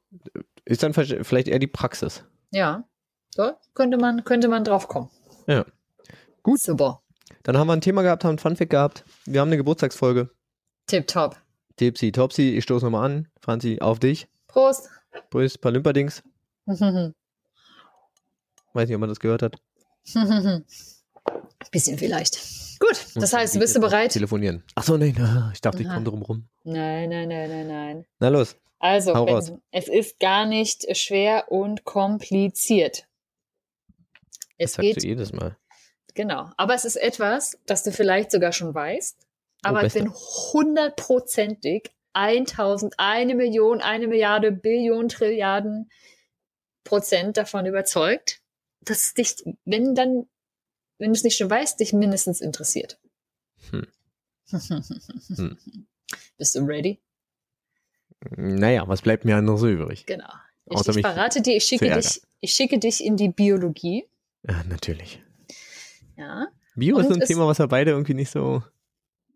[0.66, 2.24] Ist dann vielleicht eher die Praxis.
[2.52, 2.88] Ja,
[3.34, 5.10] so könnte man, könnte man drauf kommen.
[5.48, 5.66] Ja.
[6.44, 6.60] Gut.
[6.60, 7.02] Super.
[7.44, 9.06] Dann haben wir ein Thema gehabt, haben ein Funfact gehabt.
[9.26, 10.30] Wir haben eine Geburtstagsfolge.
[10.88, 11.38] Tipptopp.
[11.78, 13.28] Tipsy, Topsy, ich stoße nochmal an.
[13.40, 14.28] Franzi, auf dich.
[14.48, 14.90] Prost.
[15.32, 16.24] Grüß, Palymperdings.
[16.66, 17.14] Weiß
[18.88, 19.56] nicht, ob man das gehört hat.
[21.72, 22.40] Bisschen vielleicht.
[22.80, 24.12] Gut, das heißt, bist du bereit?
[24.12, 24.64] Telefonieren.
[24.76, 25.16] Achso, nein,
[25.54, 26.48] ich dachte, ich komme drum rum.
[26.64, 28.06] Nein, nein, nein, nein, nein.
[28.20, 28.56] Na los.
[28.80, 29.14] Also.
[29.26, 33.08] Benson, es ist gar nicht schwer und kompliziert.
[34.60, 35.58] Das Es sagst geht, du jedes Mal.
[36.14, 36.52] genau.
[36.58, 39.18] Aber es ist etwas, das du vielleicht sogar schon weißt.
[39.70, 40.03] Aber ich Beste.
[40.03, 45.89] bin hundertprozentig 1000, eine Million, eine Milliarde, Billionen, Trilliarden
[46.84, 48.41] Prozent davon überzeugt,
[48.82, 50.28] dass es dich, wenn dann,
[50.99, 52.99] wenn du es nicht schon weißt, dich mindestens interessiert.
[53.70, 53.88] Hm.
[54.49, 55.57] Hm.
[56.38, 57.01] Bist du ready?
[58.36, 60.05] Naja, was bleibt mir anderes übrig?
[60.05, 60.32] Genau.
[60.65, 64.07] Ich, Außer ich verrate dir, ich schicke dich, ich schicke dich in die Biologie.
[64.47, 65.22] Ja, natürlich.
[66.15, 66.47] Ja,
[66.78, 68.63] Bio ist Und so ein Thema, was wir beide irgendwie nicht so.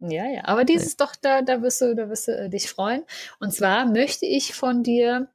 [0.02, 0.46] Ja, ja.
[0.46, 3.04] Aber dieses doch, da, da wirst du, da wirst du äh, dich freuen.
[3.40, 5.30] Und zwar möchte ich von dir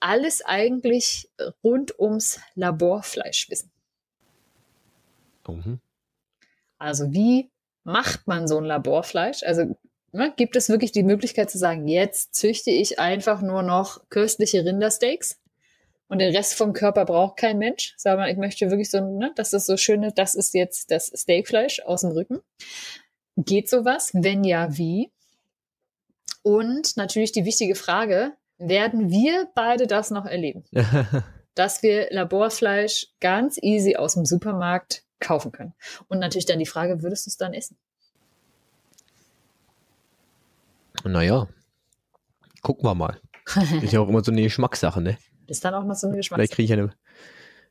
[0.00, 1.30] alles eigentlich
[1.62, 3.70] rund ums Laborfleisch wissen.
[5.46, 5.80] Mhm.
[6.78, 7.50] Also wie
[7.84, 9.42] macht man so ein Laborfleisch?
[9.42, 9.76] Also
[10.12, 14.64] ne, gibt es wirklich die Möglichkeit zu sagen, jetzt züchte ich einfach nur noch köstliche
[14.64, 15.38] Rindersteaks
[16.08, 17.94] und den Rest vom Körper braucht kein Mensch.
[17.96, 21.12] Sag mal, ich möchte wirklich so, ne, das ist so schöne, das ist jetzt das
[21.14, 22.40] Steakfleisch aus dem Rücken.
[23.44, 24.10] Geht sowas?
[24.12, 25.12] Wenn ja, wie?
[26.42, 30.64] Und natürlich die wichtige Frage, werden wir beide das noch erleben?
[31.54, 35.74] dass wir Laborfleisch ganz easy aus dem Supermarkt kaufen können.
[36.08, 37.76] Und natürlich dann die Frage, würdest du es dann essen?
[41.04, 41.48] Naja,
[42.62, 43.20] gucken wir mal.
[43.82, 45.18] Ist ja auch immer so eine Geschmackssache, ne?
[45.46, 46.46] Ist dann auch noch so eine Geschmackssache.
[46.46, 46.94] Vielleicht kriege ich eine,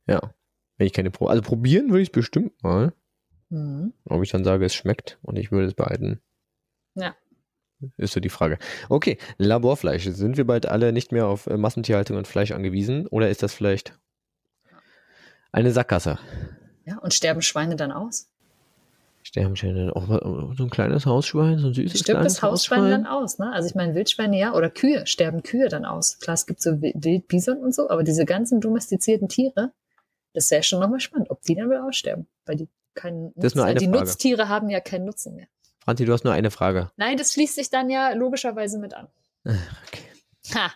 [0.07, 0.33] ja,
[0.77, 1.27] wenn ich keine Pro.
[1.27, 2.93] Also probieren würde ich es bestimmt mal.
[3.49, 3.93] Mhm.
[4.05, 6.21] Ob ich dann sage, es schmeckt und ich würde es behalten.
[6.95, 7.15] Ja.
[7.97, 8.57] Ist so die Frage.
[8.89, 10.03] Okay, Laborfleisch.
[10.03, 13.07] Sind wir bald alle nicht mehr auf äh, Massentierhaltung und Fleisch angewiesen?
[13.07, 13.97] Oder ist das vielleicht
[15.51, 16.19] eine Sackgasse?
[16.85, 18.29] Ja, und sterben Schweine dann aus?
[19.23, 20.07] Sterben Schweine auch
[20.57, 23.51] so ein kleines Hausschwein, so ein süßes Stirbt das Hausschwein, Hausschwein dann aus, ne?
[23.51, 26.19] Also ich meine, Wildschweine ja, oder Kühe, sterben Kühe dann aus.
[26.19, 29.71] Klar, es gibt so Wildbison und so, aber diese ganzen domestizierten Tiere,
[30.33, 32.27] das wäre schon nochmal spannend, ob die dann wohl aussterben.
[32.45, 33.99] Weil die keinen das ist eine die Frage.
[33.99, 35.47] Nutztiere haben ja keinen Nutzen mehr.
[35.79, 36.91] Franzi, du hast nur eine Frage.
[36.97, 39.07] Nein, das schließt sich dann ja logischerweise mit an.
[39.45, 40.03] Okay.
[40.55, 40.71] Ha.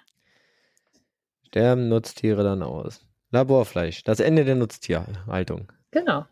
[1.48, 3.06] Sterben Nutztiere dann aus.
[3.32, 5.72] Laborfleisch, das Ende der Nutztierhaltung.
[5.92, 6.26] Genau.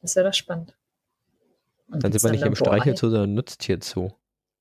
[0.00, 0.76] Das wäre doch spannend.
[1.88, 4.12] Und dann sind wir nicht im Streichelzoo, sondern Nutztierzoo.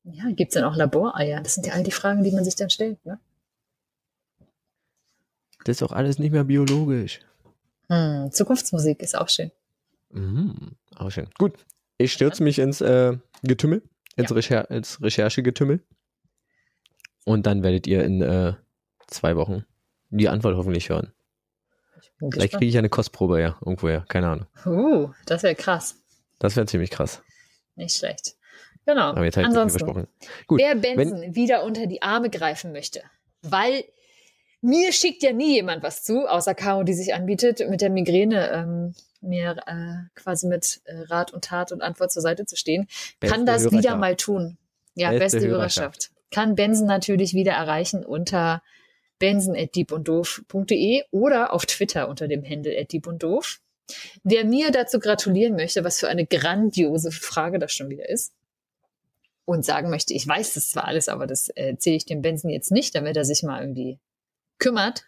[0.03, 1.41] Ja, gibt es dann auch Laboreier?
[1.41, 3.19] Das sind ja all die Fragen, die man sich dann stellt, ne?
[5.63, 7.19] Das ist auch alles nicht mehr biologisch.
[7.89, 9.51] Hm, Zukunftsmusik ist auch schön.
[10.11, 11.29] Mhm, auch schön.
[11.37, 11.53] Gut,
[11.97, 13.83] ich stürze mich ins äh, Getümmel,
[14.15, 14.35] ins, ja.
[14.35, 15.83] Recher ins Recherchegetümmel.
[17.25, 18.53] Und dann werdet ihr in äh,
[19.07, 19.65] zwei Wochen
[20.09, 21.13] die Antwort hoffentlich hören.
[22.31, 24.47] Vielleicht kriege ich eine Kostprobe ja, irgendwoher, keine Ahnung.
[24.65, 26.01] Uh, das wäre krass.
[26.39, 27.21] Das wäre ziemlich krass.
[27.75, 28.35] Nicht schlecht.
[28.85, 29.09] Genau.
[29.09, 30.07] Aber jetzt halt Ansonsten,
[30.47, 33.01] Gut, wer Benson wenn, wieder unter die Arme greifen möchte,
[33.41, 33.83] weil
[34.61, 38.51] mir schickt ja nie jemand was zu, außer Caro, die sich anbietet, mit der Migräne
[38.51, 42.87] ähm, mir äh, quasi mit äh, Rat und Tat und Antwort zur Seite zu stehen,
[43.19, 44.57] beste kann das wieder mal tun.
[44.95, 45.79] Ja, beste, beste Hörerschaft.
[45.79, 46.11] Hörerschaft.
[46.31, 48.61] Kann Benson natürlich wieder erreichen unter
[49.19, 53.59] benson.diebunddoof.de oder auf Twitter unter dem Handle @diebunddoof.
[54.23, 58.33] Wer mir dazu gratulieren möchte, was für eine grandiose Frage das schon wieder ist,
[59.45, 62.71] und sagen möchte, ich weiß das zwar alles, aber das erzähle ich dem Benson jetzt
[62.71, 63.99] nicht, damit er sich mal irgendwie
[64.61, 65.05] kümmert.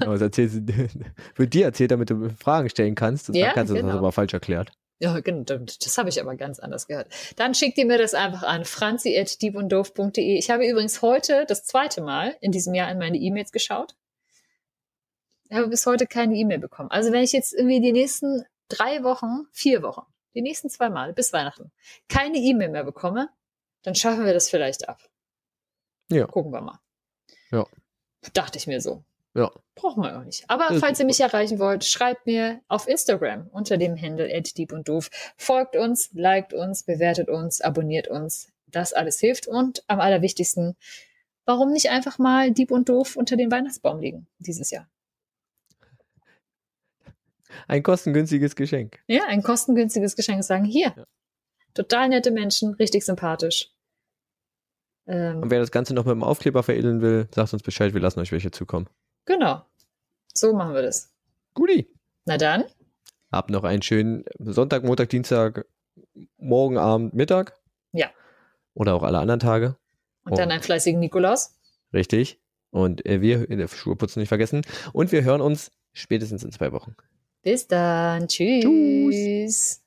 [0.00, 0.36] aber das
[1.36, 3.28] wird dir erzählt, damit du Fragen stellen kannst.
[3.28, 3.88] Und ja, dann kannst du genau.
[3.88, 4.70] das aber falsch erklärt.
[4.98, 7.08] Ja, genau, das habe ich aber ganz anders gehört.
[7.36, 10.38] Dann schickt ihr mir das einfach an franzi.diebunddoof.de.
[10.38, 13.94] Ich habe übrigens heute das zweite Mal in diesem Jahr in meine E-Mails geschaut.
[15.48, 16.90] Ich habe bis heute keine E-Mail bekommen.
[16.90, 21.12] Also wenn ich jetzt irgendwie die nächsten drei Wochen, vier Wochen, die nächsten zwei Mal
[21.12, 21.70] bis Weihnachten
[22.08, 23.28] keine E-Mail mehr bekomme,
[23.82, 25.00] dann schaffen wir das vielleicht ab.
[26.10, 26.26] Ja.
[26.26, 26.80] Gucken wir mal.
[27.50, 27.66] Ja.
[28.32, 29.04] Dachte ich mir so.
[29.34, 29.52] Ja.
[29.74, 30.44] Brauchen wir auch nicht.
[30.48, 34.72] Aber das falls ihr mich erreichen wollt, schreibt mir auf Instagram unter dem Handle Dieb
[34.72, 35.10] und Doof.
[35.36, 38.48] Folgt uns, liked uns, bewertet uns, abonniert uns.
[38.66, 39.46] Das alles hilft.
[39.46, 40.74] Und am allerwichtigsten,
[41.44, 44.88] warum nicht einfach mal Dieb und Doof unter den Weihnachtsbaum legen dieses Jahr?
[47.68, 49.00] Ein kostengünstiges Geschenk.
[49.06, 50.44] Ja, ein kostengünstiges Geschenk.
[50.44, 51.04] Sagen, hier, ja.
[51.74, 53.70] total nette Menschen, richtig sympathisch.
[55.06, 58.00] Ähm, Und wer das Ganze noch mit dem Aufkleber veredeln will, sagt uns Bescheid, wir
[58.00, 58.88] lassen euch welche zukommen.
[59.24, 59.62] Genau.
[60.34, 61.12] So machen wir das.
[61.54, 61.88] Guti.
[62.24, 62.64] Na dann.
[63.32, 65.66] Habt noch einen schönen Sonntag, Montag, Dienstag,
[66.38, 67.58] morgen Abend, Mittag.
[67.92, 68.10] Ja.
[68.74, 69.76] Oder auch alle anderen Tage.
[70.24, 71.56] Und, Und dann einen fleißigen Nikolaus.
[71.92, 72.40] Richtig.
[72.70, 74.62] Und äh, wir in der Schuhe putzen nicht vergessen.
[74.92, 76.94] Und wir hören uns spätestens in zwei Wochen.
[77.42, 78.28] Bis dann.
[78.28, 78.64] Tschüss.
[78.64, 79.82] Tschüss.